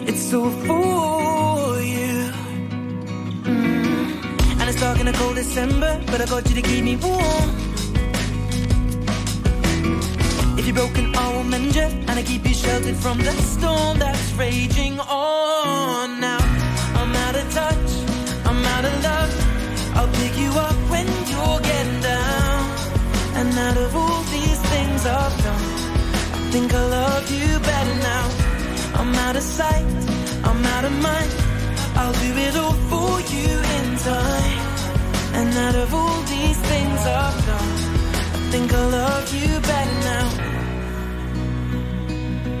It's 0.09 0.33
all 0.33 0.51
for 0.67 1.81
you. 1.81 2.31
Mm. 3.43 4.59
And 4.59 4.69
it's 4.69 4.79
dark 4.79 4.99
in 4.99 5.07
a 5.07 5.13
cold 5.13 5.35
December, 5.35 6.01
but 6.07 6.21
I 6.21 6.25
got 6.25 6.47
you 6.49 6.55
to 6.55 6.61
keep 6.61 6.83
me 6.83 6.95
warm. 6.95 7.49
If 10.57 10.65
you're 10.67 10.75
broken, 10.75 11.15
I 11.15 11.33
will 11.33 11.43
mend 11.43 11.75
you, 11.75 11.81
and 12.07 12.11
I 12.11 12.23
keep 12.23 12.45
you 12.45 12.53
sheltered 12.53 12.97
from 12.97 13.17
the 13.17 13.31
storm 13.53 13.99
that's 13.99 14.31
raging 14.33 14.99
on. 14.99 16.19
Now 16.19 16.39
I'm 16.99 17.15
out 17.25 17.35
of 17.35 17.53
touch, 17.53 17.89
I'm 18.45 18.65
out 18.75 18.85
of 18.85 19.03
love. 19.03 19.31
I'll 19.97 20.13
pick 20.21 20.37
you 20.37 20.51
up 20.51 20.75
when 20.91 21.07
you're 21.31 21.61
getting 21.71 22.01
down. 22.01 22.61
And 23.39 23.57
out 23.57 23.77
of 23.77 23.95
all 23.95 24.21
these 24.35 24.61
things 24.73 25.05
I've 25.05 25.37
done, 25.43 25.65
I 26.33 26.51
think 26.51 26.73
I 26.73 26.85
love 26.85 27.31
you 27.31 27.59
better 27.59 27.95
now. 27.95 28.38
I'm 28.99 29.15
out 29.15 29.35
of 29.37 29.43
sight, 29.43 29.85
I'm 30.43 30.65
out 30.75 30.83
of 30.83 30.91
mind. 30.91 31.31
I'll 31.95 32.17
do 32.25 32.31
it 32.47 32.55
all 32.57 32.77
for 32.91 33.11
you 33.33 33.51
in 33.77 33.87
time. 33.97 34.59
And 35.39 35.49
out 35.65 35.75
of 35.75 35.93
all 35.93 36.21
these 36.23 36.59
things 36.71 36.99
I've 37.05 37.45
done, 37.45 37.73
I 38.35 38.39
think 38.51 38.73
I 38.73 38.85
love 38.99 39.33
you 39.33 39.49
better 39.69 39.97
now. 40.09 40.27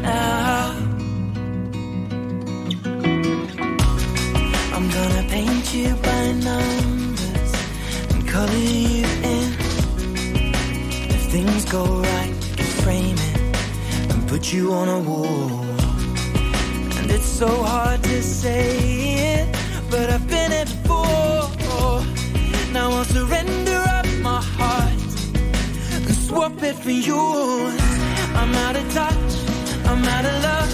Now. 0.01 0.75
I'm 4.75 4.87
gonna 4.97 5.25
paint 5.35 5.73
you 5.73 5.89
by 6.07 6.31
numbers 6.49 7.51
and 8.11 8.27
color 8.27 8.63
you 8.87 9.05
in. 9.35 9.49
If 11.15 11.21
things 11.35 11.65
go 11.65 11.83
right, 11.85 12.35
frame 12.83 13.17
it 13.29 14.11
and 14.11 14.27
put 14.29 14.53
you 14.53 14.71
on 14.71 14.87
a 14.87 14.99
wall. 14.99 15.68
It's 17.11 17.25
so 17.25 17.47
hard 17.47 18.03
to 18.03 18.21
say 18.21 18.67
it, 19.35 19.47
but 19.89 20.09
I've 20.09 20.27
been 20.27 20.51
it 20.51 20.67
before. 20.67 22.03
Now 22.71 22.91
I'll 22.91 23.03
surrender 23.03 23.79
up 23.97 24.07
my 24.21 24.41
heart 24.57 25.01
and 26.07 26.15
swap 26.27 26.61
it 26.61 26.75
for 26.75 26.91
yours. 26.91 27.81
I'm 28.39 28.53
out 28.65 28.75
of 28.75 28.85
touch, 28.93 29.31
I'm 29.89 30.03
out 30.15 30.25
of 30.31 30.35
love. 30.49 30.71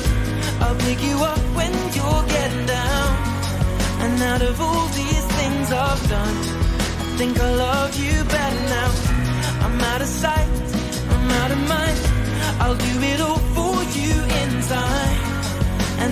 I'll 0.64 0.80
pick 0.88 1.00
you 1.10 1.18
up 1.24 1.44
when 1.60 1.72
you're 1.96 2.26
getting 2.36 2.66
down. 2.66 3.10
And 4.04 4.22
out 4.32 4.42
of 4.42 4.60
all 4.60 4.88
these 5.02 5.26
things 5.40 5.72
I've 5.72 6.04
done, 6.10 6.38
I 7.04 7.18
think 7.20 7.40
I 7.40 7.50
love 7.56 7.92
you 8.04 8.16
better 8.36 8.62
now. 8.78 8.92
I'm 9.66 9.80
out 9.92 10.02
of 10.02 10.08
sight, 10.08 10.50
I'm 11.14 11.32
out 11.42 11.52
of 11.52 11.62
mind. 11.74 12.00
I'll 12.62 12.76
do 12.76 12.94
it 13.12 13.22
all 13.22 13.35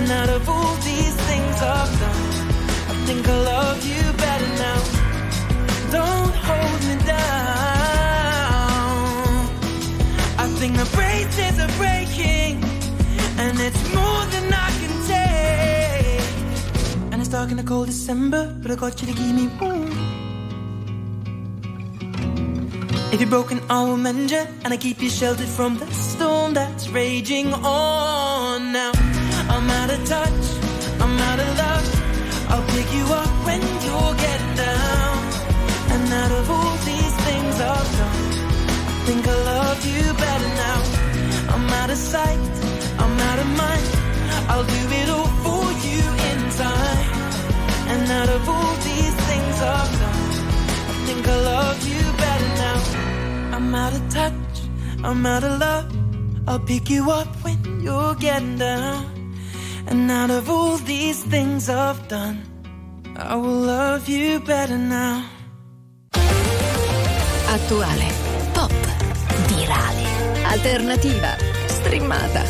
And 0.04 0.12
out 0.12 0.28
of 0.28 0.46
all 0.50 0.74
these 0.90 1.14
things 1.28 1.62
I've 1.62 1.98
done, 1.98 2.26
I 2.92 2.94
think 3.06 3.26
I 3.26 3.40
love 3.40 3.82
you 3.86 4.02
better 4.24 4.50
now. 4.66 4.82
Don't 5.96 6.34
hold 6.48 6.80
me 6.88 6.96
down. 7.06 7.24
I 10.36 10.46
think 10.58 10.76
the 10.76 10.84
braces 10.94 11.58
are 11.58 11.72
breaking, 11.78 12.62
and 13.38 13.58
it's 13.58 13.82
more 13.94 14.26
than 14.34 14.52
I 14.52 14.68
can 14.80 14.94
take. 15.14 16.26
And 17.10 17.22
it's 17.22 17.30
dark 17.30 17.50
in 17.50 17.56
the 17.56 17.62
cold 17.62 17.86
December, 17.86 18.54
but 18.60 18.70
I 18.70 18.74
got 18.74 19.00
you 19.00 19.06
to 19.06 19.14
keep 19.14 19.34
me 19.34 19.48
warm. 19.58 19.90
If 23.10 23.20
you're 23.20 23.30
broken, 23.30 23.62
I 23.70 23.84
will 23.84 23.96
mend 23.96 24.30
you, 24.32 24.44
and 24.64 24.74
I 24.74 24.76
keep 24.76 25.00
you 25.00 25.08
sheltered 25.08 25.48
from 25.48 25.78
the 25.78 25.86
storm 25.92 26.52
that's 26.52 26.90
raging 26.90 27.54
on. 27.54 28.72
Now 28.72 28.93
of 29.94 30.08
touch, 30.08 30.44
I'm 31.02 31.18
out 31.28 31.38
of 31.38 31.50
love. 31.62 31.86
I'll 32.52 32.66
pick 32.74 32.88
you 32.98 33.04
up 33.22 33.32
when 33.46 33.62
you're 33.86 34.14
getting 34.24 34.54
down. 34.66 35.16
And 35.92 36.04
out 36.22 36.32
of 36.38 36.50
all 36.50 36.76
these 36.90 37.14
things 37.26 37.54
I've 37.72 37.90
done, 38.00 38.22
I 38.90 39.02
think 39.06 39.22
I 39.28 39.36
love 39.52 39.80
you 39.92 40.04
better 40.24 40.50
now. 40.64 40.80
I'm 41.54 41.66
out 41.80 41.90
of 41.90 42.00
sight, 42.12 42.54
I'm 43.02 43.14
out 43.28 43.38
of 43.44 43.48
mind. 43.62 43.86
I'll 44.50 44.68
do 44.76 44.82
it 45.00 45.08
all 45.16 45.32
for 45.44 45.64
you 45.88 46.02
in 46.30 46.40
time. 46.64 47.08
And 47.92 48.04
out 48.18 48.30
of 48.36 48.48
all 48.48 48.74
these 48.88 49.16
things 49.28 49.56
I've 49.74 49.94
done, 50.02 50.26
I 50.90 50.96
think 51.06 51.28
I 51.28 51.36
love 51.52 51.80
you 51.92 52.02
better 52.24 52.50
now. 52.64 53.56
I'm 53.56 53.74
out 53.74 53.94
of 53.98 54.04
touch, 54.18 54.54
I'm 55.04 55.26
out 55.26 55.44
of 55.44 55.60
love. 55.60 55.86
I'll 56.48 56.64
pick 56.72 56.90
you 56.90 57.10
up 57.10 57.28
when 57.44 57.58
you're 57.80 58.14
getting 58.16 58.58
down. 58.58 59.13
And 59.86 60.10
out 60.10 60.30
of 60.30 60.48
all 60.48 60.78
these 60.78 61.22
things 61.24 61.68
I've 61.68 62.08
done, 62.08 62.42
I 63.16 63.36
will 63.36 63.66
love 63.66 64.08
you 64.08 64.40
better 64.40 64.78
now. 64.78 65.24
Attuale, 67.46 68.10
pop, 68.52 68.72
virale, 69.46 70.44
alternativa, 70.44 71.36
streamata, 71.66 72.42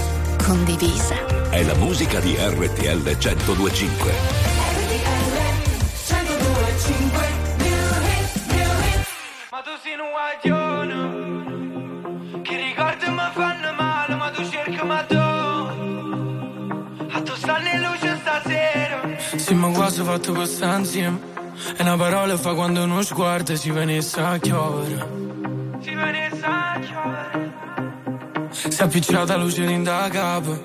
condivisa. 0.42 1.16
È 1.50 1.62
la 1.62 1.74
musica 1.74 2.20
di 2.20 2.36
RTL 2.38 3.02
1025. 3.02 4.12
Ma 9.50 9.60
tu 9.60 9.70
sei 9.82 9.92
un 9.98 10.10
guaglione 10.10 10.83
ma 19.64 19.72
quasi 19.72 20.02
fatto 20.02 20.32
questa 20.32 20.76
insieme. 20.76 21.32
E 21.76 21.82
una 21.82 21.96
parola 21.96 22.36
fa 22.36 22.54
quando 22.54 22.82
uno 22.82 23.02
sguardo 23.02 23.56
si 23.56 23.70
venisse 23.70 24.20
a 24.20 24.38
chiovere. 24.38 25.06
Si 25.80 25.94
venisse 25.94 26.44
a 26.44 26.78
chiovere 26.80 27.52
Si 28.50 28.80
è 28.80 28.84
appicciata 28.84 29.36
luce 29.36 29.62
in 29.64 29.82
da 29.82 30.08
capo. 30.10 30.62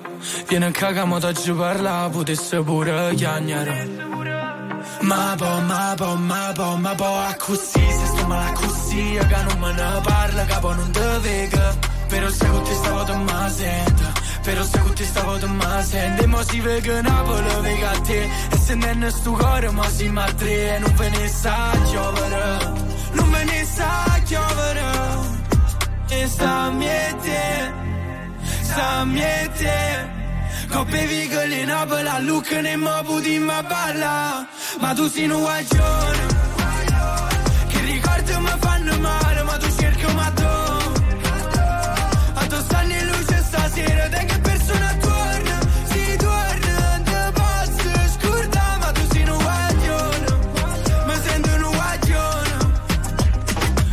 Viene 0.48 0.66
a 0.66 0.70
cagamo 0.70 1.18
da 1.18 1.32
ci 1.32 1.52
parla, 1.52 2.08
potesse 2.10 2.60
pure 2.62 3.14
chiagnare. 3.14 4.08
Ma 5.00 5.34
po, 5.36 5.60
ma 5.60 5.94
po, 5.96 6.14
ma 6.16 6.52
po, 6.54 6.76
ma 6.76 6.94
po, 6.94 7.04
a 7.04 7.34
così, 7.38 7.80
se 7.80 8.06
sto 8.06 8.26
male 8.26 8.52
così, 8.52 9.18
che 9.18 9.42
non 9.48 9.58
me 9.60 9.72
ne 9.72 10.00
parla, 10.02 10.44
capo 10.44 10.74
non 10.74 10.90
te 10.90 11.18
vega. 11.20 11.74
Però 12.08 12.28
se 12.28 12.46
con 12.48 12.62
te 12.64 12.74
stavo 12.74 13.04
te 13.04 13.14
ma 13.14 13.48
sento, 13.48 14.12
Però 14.42 14.62
se 14.64 14.78
con 14.78 14.94
te 14.94 15.04
stavo 15.04 15.36
da 15.36 15.46
ma 15.46 15.82
sente 15.82 16.26
Mo 16.26 16.42
si 16.42 16.60
vede 16.60 17.02
Napoli, 17.02 17.60
vega 17.60 17.90
a 17.90 18.00
te 18.00 18.28
E 18.50 18.56
se 18.56 18.74
non 18.74 19.02
è 19.02 19.10
sto 19.10 19.32
cuore, 19.32 19.70
mo 19.70 19.84
si 19.84 20.08
ma 20.08 20.26
E 20.26 20.78
non 20.80 20.94
ve 20.94 21.08
ne 21.10 21.28
sa 21.28 21.70
chiovere 21.84 22.58
Non 23.12 23.30
ve 23.30 23.44
ne 23.44 23.64
sa 23.64 24.20
chiovere 24.24 24.82
E 26.08 26.26
sta 26.26 26.70
miete 26.70 27.88
Sta 28.70 29.04
miete. 29.04 30.18
Coppe 30.70 31.06
vigole 31.06 31.64
Napoli 31.64 32.08
A 32.08 32.18
look 32.20 32.50
ne 32.52 32.76
mo 32.76 33.02
puti 33.04 33.38
ma 33.38 33.62
balla. 33.62 34.46
Ma 34.80 34.92
tu 34.94 35.08
sei 35.08 35.28
un 35.28 35.40
guaglione. 35.40 36.24
Che 37.68 37.80
ricordi 37.80 38.32
mi 38.38 38.54
fanno 38.60 38.98
male 39.00 39.42
Ma 39.42 39.56
tu 39.56 39.68
cerchi 39.76 40.14
ma 40.14 40.30
tu 40.30 40.59
Dai 44.10 44.26
che 44.26 44.38
persona 44.38 44.96
torna 45.00 45.58
Si 45.84 46.16
torna 46.16 47.00
Te 47.04 47.32
posso 47.32 47.90
scordare 48.18 48.78
Ma 48.78 48.92
tu 48.92 49.06
sei 49.10 49.28
un 49.28 49.38
guaglione 49.38 50.26
Mi 51.06 51.14
sento 51.22 51.48
un 51.50 51.70
guaglione 51.70 52.56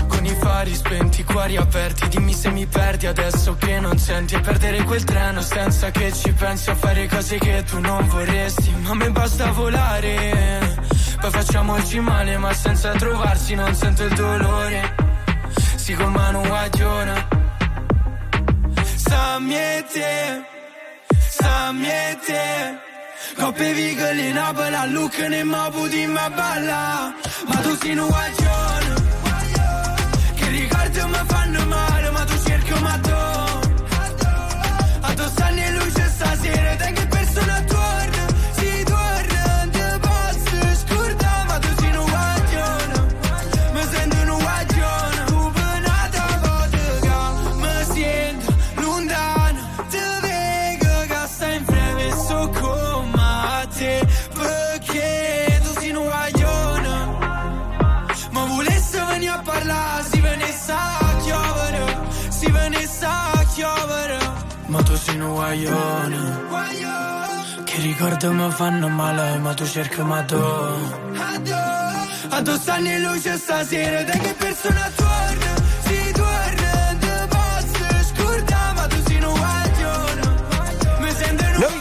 Con 0.07 0.25
i 0.25 0.35
fari 0.39 0.75
spenti, 0.75 1.23
cuori 1.23 1.57
aperti 1.57 2.07
Dimmi 2.09 2.33
se 2.33 2.49
mi 2.49 2.65
perdi 2.65 3.05
adesso 3.07 3.55
che 3.55 3.79
non 3.79 3.97
senti. 3.97 4.35
E 4.35 4.39
perdere 4.39 4.83
quel 4.83 5.03
treno 5.03 5.41
senza 5.41 5.91
che 5.91 6.11
ci 6.11 6.31
pensi 6.33 6.69
A 6.69 6.75
fare 6.75 7.07
cose 7.07 7.37
che 7.37 7.63
tu 7.63 7.79
non 7.79 8.07
vorresti. 8.07 8.71
Ma 8.81 8.91
a 8.91 8.95
me 8.95 9.09
basta 9.11 9.51
volare 9.51 10.77
Poi 11.19 11.31
facciamoci 11.31 11.99
male 11.99 12.37
Ma 12.37 12.53
senza 12.53 12.91
trovarsi 12.91 13.55
non 13.55 13.73
sento 13.73 14.03
il 14.03 14.13
dolore. 14.13 14.95
Si 15.75 15.93
con 15.93 16.11
mano 16.11 16.41
guaglione 16.41 17.46
Sta 19.07 19.39
miete, 19.39 20.43
sta 21.29 21.71
miete 21.71 22.77
Coppe 23.37 23.71
vigole 23.71 24.33
Napoli 24.33 24.75
a 24.75 24.85
look 24.85 25.17
ne 25.29 25.43
ma 25.43 25.69
puti 25.71 26.05
ma 26.07 26.29
balla. 26.29 27.13
Ma 27.47 27.55
tu 27.61 27.77
sei 27.77 27.97
un 27.97 28.07
guaglione. 28.07 28.95
Che 30.35 30.47
ricordi 30.49 30.99
mi 30.99 31.21
fanno 31.25 31.65
male 31.65 32.09
Ma 32.11 32.23
tu 32.25 32.35
cerchi 32.45 32.73
ma 32.81 32.99
tu 32.99 33.15
A 35.01 35.13
tu 35.13 35.23
stanno 35.29 35.59
in 35.59 35.77
luce 35.77 36.09
stasera 36.09 36.75
Dai 36.75 36.96
guaglione 65.47 66.19
Che 67.63 67.81
ricordo 67.81 68.33
mi 68.33 68.51
fanno 68.51 68.89
male 68.89 69.37
Ma 69.37 69.53
tu 69.53 69.65
cerchi 69.65 70.01
ma 70.01 70.21
tu 70.23 70.35
A 72.29 72.41
tu 72.41 72.55
stanno 72.57 72.89
in 72.89 73.01
luce 73.01 73.37
stasera 73.37 74.03
Dai 74.03 74.19
che 74.19 74.33
persona 74.33 74.91
torna 74.95 75.46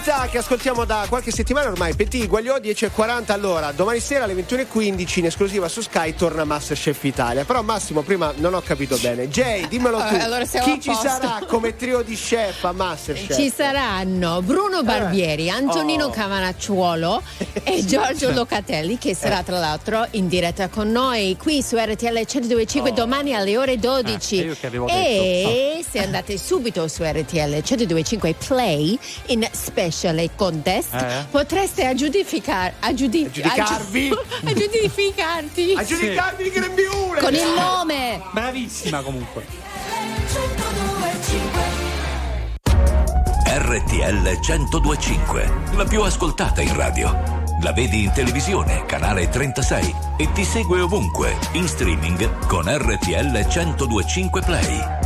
Novità 0.07 0.28
che 0.31 0.39
ascoltiamo 0.39 0.85
da 0.85 1.05
qualche 1.09 1.33
settimana 1.33 1.69
ormai, 1.69 1.93
Petit 1.97 2.28
Guagliò 2.28 2.59
10.40 2.59 3.33
allora, 3.33 3.73
domani 3.73 3.99
sera 3.99 4.23
alle 4.23 4.35
21.15 4.35 5.19
in 5.19 5.27
esclusiva 5.27 5.66
su 5.69 5.81
Sky 5.81 6.15
torna 6.15 6.45
Masterchef 6.45 7.03
Italia. 7.03 7.45
Però 7.45 7.61
Massimo 7.62 8.03
prima 8.03 8.33
non 8.37 8.55
ho 8.55 8.61
capito 8.61 8.97
bene. 8.99 9.28
Jay, 9.28 9.66
dimmelo 9.66 9.99
tu, 9.99 10.15
Eh, 10.15 10.19
allora 10.23 10.45
chi 10.45 10.81
ci 10.81 10.95
sarà 10.95 11.41
come 11.49 11.74
trio 11.74 12.03
di 12.03 12.15
chef 12.15 12.62
a 12.62 12.70
Masterchef? 12.70 13.35
Ci 13.35 13.51
saranno 13.51 14.43
Bruno 14.43 14.85
Barbieri, 14.85 15.51
Antonino 15.51 16.05
Oh. 16.07 16.11
Cavanacciuolo 16.11 17.23
e 17.65 17.83
Giorgio 17.85 18.31
Locatelli 18.31 18.99
che 18.99 19.12
sarà 19.12 19.43
tra 19.43 19.59
l'altro 19.59 20.07
in 20.12 20.28
diretta 20.28 20.69
con 20.69 20.89
noi 20.93 21.37
qui 21.37 21.62
su 21.62 21.77
RTL 21.77 22.12
1025 22.12 22.93
domani 22.93 23.35
alle 23.35 23.57
ore 23.59 23.77
12 23.77 24.39
Ah, 24.39 24.43
io 24.45 24.57
che 24.61 24.66
avevo 24.69 24.87
e 24.87 25.85
se 25.91 25.99
andate 25.99 26.39
subito 26.39 26.87
su 26.87 27.03
RTL 27.03 27.51
1025 27.51 28.35
Play 28.47 28.97
in 29.28 29.49
special 29.51 29.95
contest 30.35 30.93
Eh? 30.94 31.27
potreste 31.31 31.85
aggiudificar, 31.86 32.73
aggiudi- 32.81 33.24
Aggiudicarvi? 33.27 34.09
aggi- 34.09 34.51
aggiudificarti 34.51 35.74
A 35.77 35.85
giudicarvi 35.85 36.43
di 36.43 36.51
grembiule! 36.51 37.20
con 37.20 37.35
il 37.35 37.52
nome 37.56 38.20
Bravissima 38.32 39.01
comunque. 39.01 39.44
RTL 43.48 44.39
1025, 44.40 45.52
la 45.77 45.85
più 45.85 46.02
ascoltata 46.02 46.60
in 46.60 46.74
radio. 46.77 47.44
La 47.62 47.73
vedi 47.73 48.05
in 48.05 48.12
televisione, 48.12 48.85
canale 48.86 49.28
36 49.28 49.94
e 50.18 50.31
ti 50.32 50.44
segue 50.44 50.81
ovunque, 50.81 51.36
in 51.52 51.66
streaming 51.66 52.47
con 52.47 52.64
RTL 52.68 53.47
1025 53.47 54.43
Play. 54.43 55.06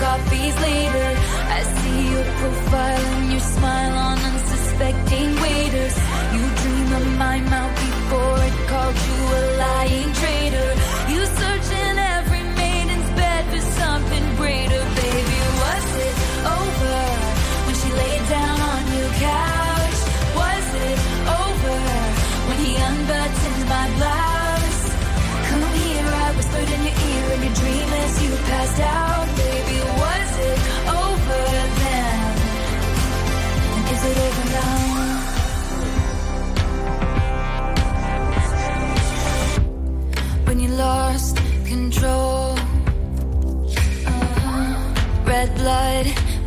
Coffees 0.00 0.56
later. 0.68 1.08
I 1.56 1.60
see 1.76 2.00
your 2.12 2.26
profile 2.40 3.04
and 3.14 3.32
your 3.32 3.44
smile 3.54 3.96
on 4.08 4.18
unsuspecting 4.30 5.30
waiters. 5.44 5.96
You 6.34 6.44
dream 6.62 6.88
of 7.00 7.06
my 7.24 7.38
mouth 7.52 7.74
before 7.86 8.38
it 8.48 8.56
called 8.70 8.98
you 9.08 9.20
a 9.38 9.42
lying 9.62 10.12
traitor. 10.20 10.99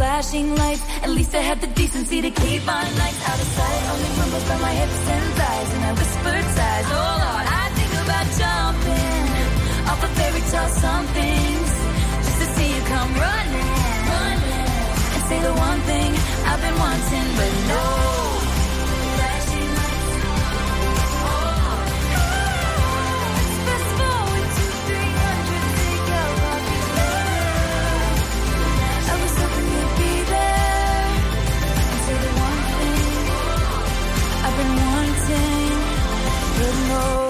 Flashing 0.00 0.54
lights. 0.54 0.82
At 1.02 1.10
least 1.10 1.34
I 1.34 1.40
had 1.40 1.60
the 1.60 1.66
decency 1.68 2.20
to 2.20 2.30
keep 2.30 2.64
my 2.64 2.82
nights 3.02 3.22
out 3.28 3.40
of 3.40 3.48
sight. 3.58 3.82
Only 3.92 4.10
rumbles 4.18 4.44
by 4.48 4.58
my 4.58 4.72
hips 4.80 5.08
and 5.14 5.34
thighs, 5.38 5.70
and 5.74 5.84
I 5.84 5.92
whispered 5.92 6.46
sighs. 6.56 6.86
Oh 6.88 7.16
Lord, 7.24 7.49
about 8.10 8.26
jumping 8.42 9.26
off 9.88 10.02
a 10.02 10.08
fairy 10.18 10.42
tale 10.50 10.72
somethings 10.84 11.72
just 12.26 12.38
to 12.42 12.46
see 12.54 12.68
you 12.74 12.82
come 12.94 13.10
running, 13.26 13.70
running, 14.10 14.68
and 15.14 15.22
say 15.30 15.38
the 15.48 15.54
one 15.68 15.80
thing 15.90 16.10
I've 16.50 16.60
been 16.66 16.76
wanting, 16.84 17.28
but 17.38 17.52
no. 17.70 17.84
Flashing 19.14 19.70
lights. 19.78 20.14
Let's 23.36 23.56
fast 23.66 23.90
forward 24.00 24.48
to 24.56 24.64
300, 24.90 25.64
take 25.78 26.10
out 26.20 26.36
all. 26.50 26.62
I 29.12 29.14
was 29.22 29.34
hoping 29.40 29.68
you'd 29.74 29.94
be 30.02 30.12
there 30.34 31.10
say 32.04 32.16
the 32.24 32.32
one 32.48 32.62
thing 32.74 32.98
I've 34.46 34.56
been 34.60 34.74
wanting, 34.82 35.78
but 36.58 36.74
no. 36.90 37.29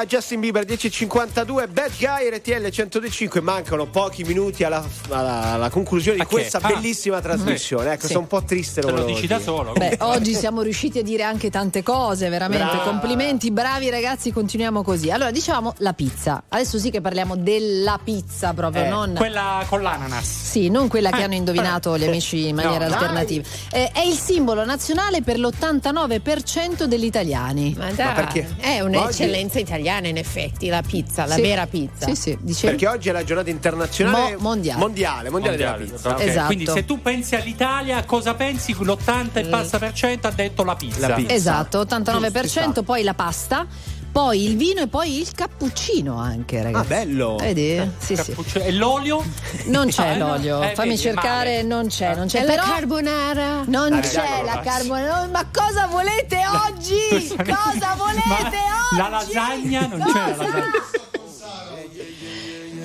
Eilish 0.00 0.02
insieme 0.02 0.02
a 0.02 0.04
Justin 0.06 0.40
Bieber 0.40 0.64
10.52 0.64 1.68
Bad 1.70 1.90
Guy 1.98 2.30
RTL 2.30 2.68
105 2.70 3.40
mancano 3.40 3.86
pochi 3.86 4.24
minuti 4.24 4.64
alla, 4.64 4.84
alla- 5.10 5.52
alla 5.52 5.70
conclusione 5.70 6.18
di 6.18 6.24
che? 6.24 6.28
questa 6.28 6.58
Ah. 6.60 6.68
bellissima 6.68 7.20
trasmissione 7.20 7.92
ecco 7.92 8.02
Sì. 8.06 8.12
sono 8.12 8.20
un 8.20 8.26
po' 8.26 8.42
triste 8.44 8.80
Te 8.80 8.90
lo 8.90 9.04
dici 9.04 9.26
da 9.26 9.40
solo. 9.40 9.72
Beh, 9.72 9.98
oggi 10.00 10.34
siamo 10.34 10.62
riusciti 10.62 10.98
a 10.98 11.02
dire 11.02 11.22
anche 11.22 11.50
tante 11.50 11.82
cose, 11.82 12.28
veramente. 12.28 12.64
Brava. 12.64 12.82
Complimenti, 12.82 13.50
bravi 13.50 13.90
ragazzi, 13.90 14.32
continuiamo 14.32 14.82
così. 14.82 15.10
Allora, 15.10 15.30
diciamo 15.30 15.74
la 15.78 15.92
pizza. 15.92 16.42
Adesso 16.48 16.78
sì 16.78 16.90
che 16.90 17.00
parliamo 17.00 17.36
della 17.36 17.98
pizza 18.02 18.52
proprio, 18.54 18.84
Eh, 18.84 18.88
non 18.88 19.12
Quella 19.14 19.64
con 19.68 19.82
l'ananas. 19.82 20.26
Sì, 20.50 20.68
non 20.68 20.88
quella 20.88 21.10
che 21.10 21.20
Eh, 21.20 21.22
hanno 21.24 21.34
indovinato 21.34 21.96
gli 21.98 22.04
amici 22.04 22.48
in 22.48 22.54
No, 22.56 22.62
maniera 22.62 22.86
dai. 22.86 22.94
alternativa. 22.94 23.46
Eh, 23.70 23.90
è 23.92 24.00
il 24.00 24.14
simbolo 24.16 24.64
nazionale 24.64 25.22
per 25.22 25.38
l'89% 25.38 26.84
degli 26.84 27.04
italiani. 27.04 27.74
Ma 27.78 27.90
dai, 27.92 28.14
perché? 28.14 28.48
è 28.58 28.80
un'eccellenza 28.80 29.08
eccellenza 29.10 29.58
italiana, 29.90 30.08
in 30.08 30.16
effetti, 30.16 30.68
la 30.68 30.82
pizza, 30.82 31.26
la 31.26 31.34
Sì. 31.34 31.40
vera 31.42 31.66
pizza. 31.66 32.06
Sì, 32.06 32.14
sì, 32.14 32.38
dicevi? 32.40 32.76
Perché 32.76 32.86
oggi 32.88 33.08
è 33.08 33.12
la 33.12 33.24
giornata 33.24 33.50
internazionale 33.50 34.36
Mo- 34.36 34.42
mondiale. 34.42 34.78
mondiale, 34.78 35.30
mondiale 35.30 35.56
della 35.56 35.70
Mondiale, 35.70 35.92
pizza. 35.92 36.10
ok. 36.14 36.20
Esatto. 36.20 36.46
Quindi 36.46 36.66
se 36.66 36.84
tu 36.84 37.02
pensi 37.02 37.34
all'Italia, 37.34 38.04
cosa 38.04 38.34
pensi? 38.34 38.72
L'80 38.78 39.38
e 39.40 39.44
passa 39.46 39.78
per 39.78 39.92
cento 39.92 40.26
ha 40.28 40.30
detto 40.30 40.62
la 40.64 40.76
pizza. 40.76 41.08
La 41.08 41.14
pizza. 41.14 41.32
Esatto, 41.32 41.78
Giusto, 41.84 41.94
89%, 41.96 42.82
poi 42.82 43.02
la 43.02 43.14
pasta, 43.14 43.66
poi 44.10 44.44
il 44.44 44.56
vino 44.56 44.80
e 44.82 44.86
poi 44.88 45.18
il 45.20 45.30
cappuccino 45.32 46.18
anche, 46.18 46.62
ragazzi. 46.62 46.92
Ah, 46.92 46.96
bello. 46.96 47.36
Vedi? 47.38 47.90
Sì, 47.98 48.16
sì. 48.16 48.24
Cappuccino. 48.32 48.64
E 48.64 48.72
l'olio? 48.72 49.24
Non 49.66 49.88
c'è 49.88 50.12
Eh, 50.14 50.16
no. 50.16 50.28
l'olio, 50.28 50.62
Eh, 50.62 50.74
fammi 50.74 50.88
vedi, 50.90 51.00
cercare, 51.00 51.50
male. 51.56 51.62
non 51.62 51.86
c'è, 51.88 52.14
non 52.14 52.26
c'è. 52.26 52.44
Però 52.44 52.64
la 52.66 52.72
carbonara? 52.72 53.62
non 53.66 53.92
Ah, 53.92 54.00
c'è 54.00 54.42
la 54.44 54.54
ragazzi. 54.54 54.68
carbonara. 54.68 55.26
Ma 55.28 55.46
cosa 55.52 55.86
volete 55.86 56.38
oggi? 56.66 57.28
Cosa 57.36 57.94
volete 57.96 58.22
Ma 58.26 58.38
oggi? 58.38 58.96
la 58.96 59.08
lasagna 59.08 59.86
non 59.86 60.00
c'è 60.00 60.12
la 60.12 60.36
lasagna. 60.36 60.64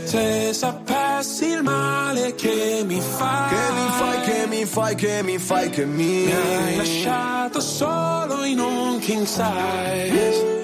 Se 0.04 0.54
sapessi 0.54 1.46
il 1.48 1.64
male 1.64 2.36
che 2.36 2.84
mi 2.86 3.02
fai, 3.02 3.50
Che 3.50 3.72
mi 3.74 3.90
fai, 3.98 4.22
che 4.22 4.48
mi 4.48 4.66
fai, 4.66 4.96
che 4.96 5.24
mi 5.24 5.38
fai, 5.40 5.70
che 5.72 5.86
mi 5.86 6.04
mi 6.06 6.32
hai 6.32 6.76
lasciato 6.76 7.60
solo 7.60 8.44
in 8.44 8.60
un 8.60 9.00
king 9.00 9.26
size. 9.26 10.64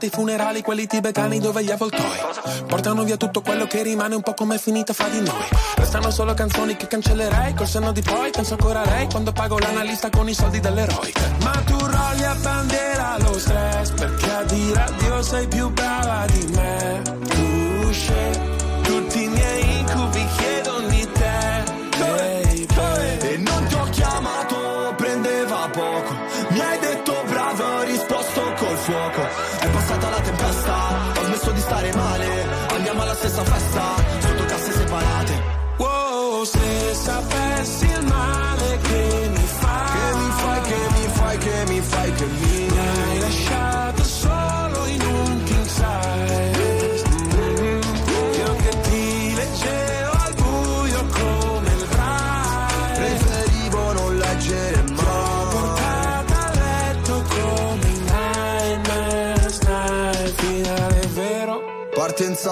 presente 0.00 0.06
i 0.06 0.10
funerali, 0.10 0.62
quelli 0.62 0.86
tibetani 0.86 1.38
dove 1.38 1.62
gli 1.62 1.70
avvoltoi 1.70 2.18
portano 2.66 3.04
via 3.04 3.16
tutto 3.16 3.42
quello 3.42 3.66
che 3.66 3.82
rimane 3.82 4.14
un 4.14 4.22
po' 4.22 4.32
come 4.32 4.54
è 4.54 4.58
finita 4.58 4.92
fra 4.94 5.08
di 5.08 5.20
noi. 5.20 5.44
Restano 5.76 6.10
solo 6.10 6.32
canzoni 6.32 6.76
che 6.76 6.86
cancellerei 6.86 7.54
col 7.54 7.66
senno 7.66 7.92
di 7.92 8.00
poi. 8.00 8.30
Penso 8.30 8.54
ancora 8.54 8.82
a 8.82 8.86
lei 8.86 9.06
quando 9.06 9.32
pago 9.32 9.58
l'analista 9.58 10.08
con 10.08 10.28
i 10.28 10.34
soldi 10.34 10.60
dell'eroe. 10.60 11.12
Ma 11.42 11.52
tu 11.66 11.76
rolli 11.78 12.24
a 12.24 12.34
bandiera 12.40 13.16
lo 13.18 13.38
stress 13.38 13.90
perché 13.90 14.30
a 14.30 14.42
dire 14.44 14.80
addio 14.80 15.22
sei 15.22 15.46
più 15.48 15.68
brava 15.70 16.24
di 16.26 16.46
me. 16.54 17.02
Tu 17.28 17.92
scegli 17.92 18.82
tutti 18.82 19.22
i 19.22 19.28
miei 19.28 19.78
incubi 19.80 20.26
chiedono 20.36 20.88
di 20.88 21.08
te. 21.12 21.78
Baby. 21.98 22.66
E 23.20 23.36
non 23.36 23.66
ti 23.66 23.74
ho 23.74 23.84
chiamato, 23.90 24.94
prendeva 24.96 25.68
poco 25.70 26.14
Mi 26.50 26.60
hai 26.60 26.78
detto 26.78 27.14
bravo, 27.26 27.62
ho 27.62 27.82
risposto 27.82 28.40
col 28.56 28.76
fuoco 28.76 29.59
stessa 33.20 33.44
festa, 33.44 33.94
sotto 34.20 34.44
casse 34.46 34.72
separate. 34.72 35.42
Wow, 35.76 36.44
se 36.44 36.94
sapessi 36.94 37.84
il 37.84 38.06
male 38.06 38.59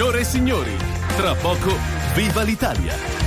Signore 0.00 0.20
e 0.20 0.24
signori, 0.24 0.76
tra 1.14 1.34
poco 1.34 1.76
viva 2.14 2.40
l'Italia. 2.40 3.19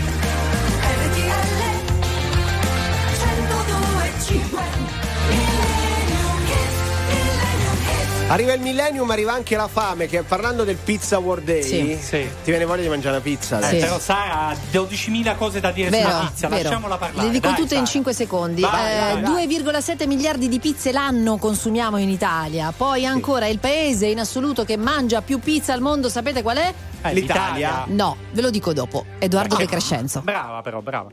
Arriva 8.34 8.54
il 8.54 8.62
millennium, 8.62 9.10
arriva 9.12 9.32
anche 9.32 9.56
la 9.56 9.68
fame, 9.68 10.08
che 10.08 10.24
parlando 10.24 10.64
del 10.64 10.78
Pizza 10.78 11.20
World 11.20 11.46
Day, 11.46 11.62
Sì. 11.62 11.98
Sì. 12.02 12.28
ti 12.44 12.50
viene 12.50 12.66
voglia 12.66 12.82
di 12.82 12.88
mangiare 12.90 13.16
una 13.18 13.24
pizza. 13.24 13.60
Eh. 13.70 13.78
Però 13.78 14.00
Sara 14.00 14.48
ha 14.48 14.56
12.000 14.72 15.36
cose 15.36 15.60
da 15.60 15.72
dire 15.72 15.90
Vero, 15.92 16.10
sulla 16.10 16.26
pizza, 16.30 16.48
vero. 16.48 16.64
lasciamola 16.64 16.98
parlare. 16.98 17.28
Le 17.28 17.32
dico 17.34 17.48
dai, 17.50 17.56
tutte 17.56 17.74
in 17.76 17.80
Sara. 17.82 17.92
5 17.92 18.14
secondi. 18.14 18.62
Vai, 18.62 18.72
Eh, 18.92 19.22
vai, 19.22 19.22
vai. 19.22 19.48
2,7 19.48 20.08
miliardi 20.08 20.50
di 20.50 20.60
pizze 20.60 20.92
l'anno 20.92 21.38
consumiamo 21.38 21.98
in 21.98 22.10
Italia. 22.10 22.74
Poi 22.76 23.06
ancora 23.06 23.46
il 23.46 23.60
paese 23.60 24.08
in 24.08 24.20
assoluto 24.20 24.64
che 24.66 24.78
mangia 24.78 25.22
più 25.22 25.40
pizza 25.40 25.72
al 25.74 25.82
mondo, 25.82 26.10
sapete 26.10 26.42
qual 26.42 26.58
è? 26.58 26.74
Eh, 27.04 27.14
L'Italia. 27.14 27.84
No, 27.90 28.18
ve 28.32 28.42
lo 28.42 28.50
dico 28.50 28.74
dopo. 28.74 29.06
Edoardo 29.20 29.56
De 29.58 29.68
Crescenzo. 29.68 30.22
Brava 30.22 30.62
però, 30.62 30.82
brava. 30.82 31.12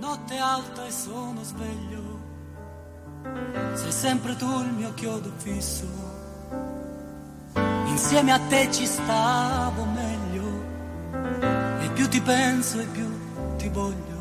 Notte 0.00 0.38
alta 0.38 0.86
e 0.86 0.90
sono 0.90 1.38
sveglio. 1.42 1.98
Sei 3.74 3.92
sempre 3.92 4.34
tu 4.36 4.46
il 4.60 4.72
mio 4.74 4.94
chiodo 4.94 5.30
fisso. 5.36 6.09
Insieme 7.90 8.32
a 8.32 8.38
te 8.48 8.68
ci 8.70 8.86
stavo 8.86 9.84
meglio. 9.84 10.44
E 11.82 11.90
più 11.90 12.08
ti 12.08 12.20
penso 12.20 12.78
e 12.80 12.84
più 12.84 13.08
ti 13.56 13.68
voglio. 13.68 14.18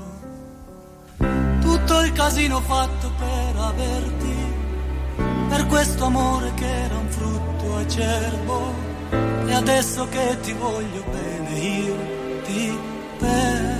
Tutto 1.61 2.01
il 2.01 2.11
casino 2.13 2.59
fatto 2.61 3.11
per 3.17 3.55
averti. 3.55 4.35
Per 5.49 5.65
questo 5.67 6.05
amore 6.05 6.51
che 6.55 6.83
era 6.85 6.97
un 6.97 7.09
frutto 7.09 7.75
acerbo. 7.77 8.73
E 9.45 9.53
adesso 9.53 10.07
che 10.09 10.37
ti 10.41 10.53
voglio 10.53 11.03
bene 11.11 11.59
io 11.59 11.95
ti 12.45 12.79
perdo. 13.19 13.78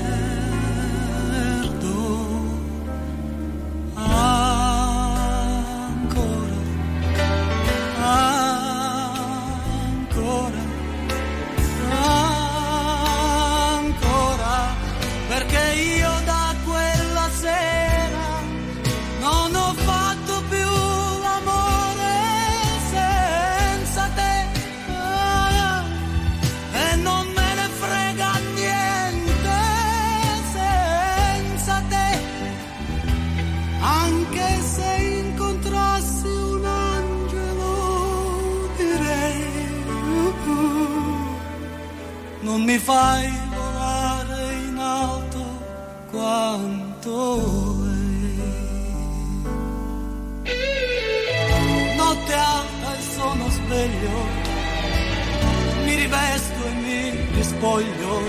Mi 57.60 57.65
rispoglio, 57.65 58.22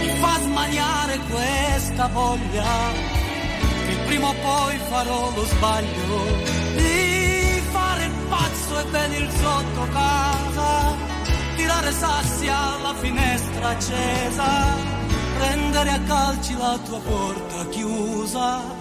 mi 0.00 0.08
fa 0.18 0.40
smaniare 0.40 1.18
questa 1.30 2.06
voglia 2.08 2.64
che 3.86 3.96
prima 4.06 4.28
o 4.28 4.34
poi 4.34 4.78
farò 4.88 5.30
lo 5.34 5.44
sbaglio 5.44 6.24
di 6.76 7.60
fare 7.70 8.04
il 8.04 8.12
pazzo 8.28 8.80
e 8.80 8.84
venir 8.90 9.30
sotto 9.30 9.88
casa, 9.92 10.94
tirare 11.56 11.92
sassi 11.92 12.48
alla 12.48 12.94
finestra 12.94 13.68
accesa, 13.68 14.74
prendere 15.38 15.90
a 15.90 16.00
calci 16.00 16.56
la 16.56 16.78
tua 16.84 17.00
porta 17.00 17.66
chiusa. 17.68 18.77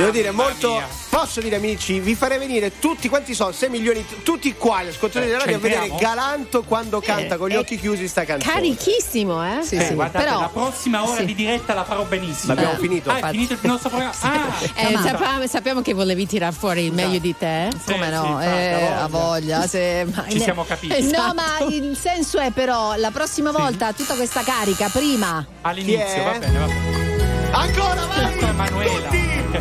Devo 0.00 0.10
dire, 0.12 0.30
molto. 0.30 0.82
Posso 1.10 1.40
dire, 1.40 1.56
amici, 1.56 1.98
vi 2.00 2.14
farei 2.14 2.38
venire 2.38 2.78
tutti 2.78 3.08
quanti 3.08 3.34
sono? 3.34 3.52
6 3.52 3.68
milioni, 3.68 4.04
tutti 4.22 4.54
quali 4.54 4.88
ascoltatori 4.88 5.26
della 5.26 5.38
radio 5.40 5.56
a 5.56 5.58
vedere? 5.58 5.92
Galanto 5.98 6.62
quando 6.62 7.00
canta 7.00 7.36
con 7.36 7.48
gli 7.48 7.56
occhi 7.56 7.78
chiusi 7.78 8.06
sta 8.08 8.24
canzone. 8.24 8.52
Carichissimo, 8.54 9.44
eh? 9.44 9.58
Eh, 9.70 9.94
guardate, 9.94 10.24
Però- 10.24 10.40
la 10.40 10.48
prossima 10.48 11.02
ora 11.06 11.18
sì. 11.20 11.24
di 11.26 11.34
diretta 11.34 11.74
la 11.74 11.84
farò 11.84 12.04
benissimo. 12.04 12.54
L'abbiamo 12.54 12.78
finito. 12.78 13.10
Ah, 13.10 13.18
è 13.18 13.30
finito 13.30 13.52
il 13.54 13.58
nostro 13.62 13.88
programma. 13.90 14.14
Ah, 14.20 14.46
Eh, 14.74 14.96
sappiamo, 15.02 15.46
sappiamo 15.46 15.82
che 15.82 15.92
volevi 15.92 16.26
tirar 16.26 16.52
fuori 16.54 16.84
il 16.86 16.92
meglio 16.92 17.18
di 17.18 17.36
te. 17.36 17.68
Come 17.84 18.06
sì, 18.06 18.12
no? 18.12 18.40
Eh, 18.42 18.72
ha 18.72 19.02
ha 19.02 19.08
voglia. 19.08 19.66
se- 19.66 20.06
ma- 20.14 20.24
Ci 20.28 20.40
siamo 20.40 20.64
capiti. 20.64 20.94
Eh, 20.94 21.00
No, 21.00 21.06
Esatto. 21.08 21.34
ma 21.34 21.58
il 21.68 21.96
senso 22.00 22.38
è 22.38 22.50
però 22.52 22.94
la 22.96 23.10
prossima 23.10 23.50
volta 23.50 23.92
tutta 23.92 24.14
questa 24.14 24.42
carica 24.42 24.88
prima. 24.88 25.44
All'inizio, 25.62 26.22
va 26.22 26.38
bene, 26.38 26.58
va 26.58 26.66
bene. 26.66 27.09
Ancora, 27.52 28.06
vai! 28.06 28.52
Manuela. 28.54 29.10
Che 29.10 29.60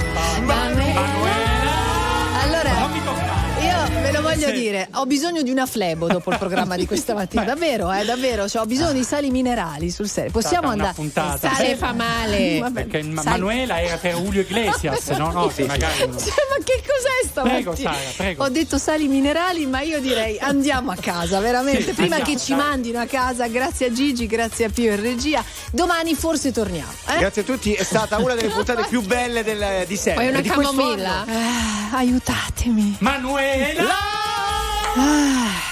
ve 4.02 4.12
lo 4.12 4.22
voglio 4.22 4.48
Sì. 4.48 4.54
dire, 4.54 4.88
ho 4.94 5.06
bisogno 5.06 5.42
di 5.42 5.50
una 5.52 5.66
flebo 5.66 6.08
dopo 6.08 6.32
il 6.32 6.38
programma 6.38 6.76
di 6.76 6.86
questa 6.86 7.14
mattina. 7.14 7.44
Davvero, 7.50 7.92
eh, 7.92 8.06
davvero, 8.06 8.48
cioè, 8.48 8.62
ho 8.62 8.66
bisogno 8.66 8.94
di 8.94 9.04
sali 9.04 9.30
minerali 9.32 9.90
sul 9.92 10.08
serio. 10.10 10.32
Possiamo 10.32 10.70
andare. 10.70 10.94
puntata. 10.94 11.54
Sale 11.54 11.76
fa 11.76 11.94
male. 11.94 12.60
Vabbè, 12.60 12.86
Perché 12.86 13.04
Ma- 13.08 13.22
sai- 13.22 13.32
Manuela 13.34 13.82
era 13.82 13.98
per 13.98 14.16
Julio 14.16 14.42
Iglesias, 14.42 15.08
no? 15.10 15.32
No, 15.32 15.48
che 15.48 15.66
magari 15.66 15.98
Cioè, 15.98 16.08
ma 16.10 16.64
che 16.64 16.82
cos'è 16.86 17.28
stamattina? 17.30 17.72
Prego, 17.72 17.76
Sara, 17.76 17.98
prego. 18.16 18.44
Ho 18.44 18.50
detto 18.50 18.78
sali 18.78 19.08
minerali, 19.08 19.66
ma 19.66 19.82
io 19.82 20.00
direi 20.00 20.38
andiamo 20.40 20.92
a 20.92 20.96
casa, 20.96 21.40
veramente. 21.40 21.84
Sì, 21.84 21.94
Prima 21.94 22.16
andiamo, 22.16 22.38
che 22.38 22.44
ci 22.44 22.56
dai. 22.56 22.66
mandino 22.66 23.00
a 23.00 23.06
casa, 23.06 23.48
grazie 23.48 23.88
a 23.88 23.92
Gigi, 23.92 24.26
grazie 24.28 24.66
a 24.66 24.70
Pio 24.70 24.92
in 24.94 25.02
regia. 25.02 25.44
Domani 25.72 26.16
forse 26.16 26.52
torniamo. 26.52 26.92
eh? 27.10 27.18
Grazie 27.20 27.42
a 27.42 27.46
tutti, 27.46 27.74
è 27.74 27.84
stata 27.84 28.18
una 28.18 28.36
delle 28.36 28.50
puntate 28.50 28.86
più 28.88 29.02
belle 29.02 29.44
del- 29.44 29.86
di 29.88 29.96
sempre. 29.96 30.24
Vuoi 30.24 30.30
una 30.34 30.42
di 30.42 30.50
questo 30.50 30.76
camomilla? 30.76 31.26
Eh, 31.28 31.96
aiutatemi. 31.96 32.96
Manuela! 33.00 33.89
Ah. 33.92 35.69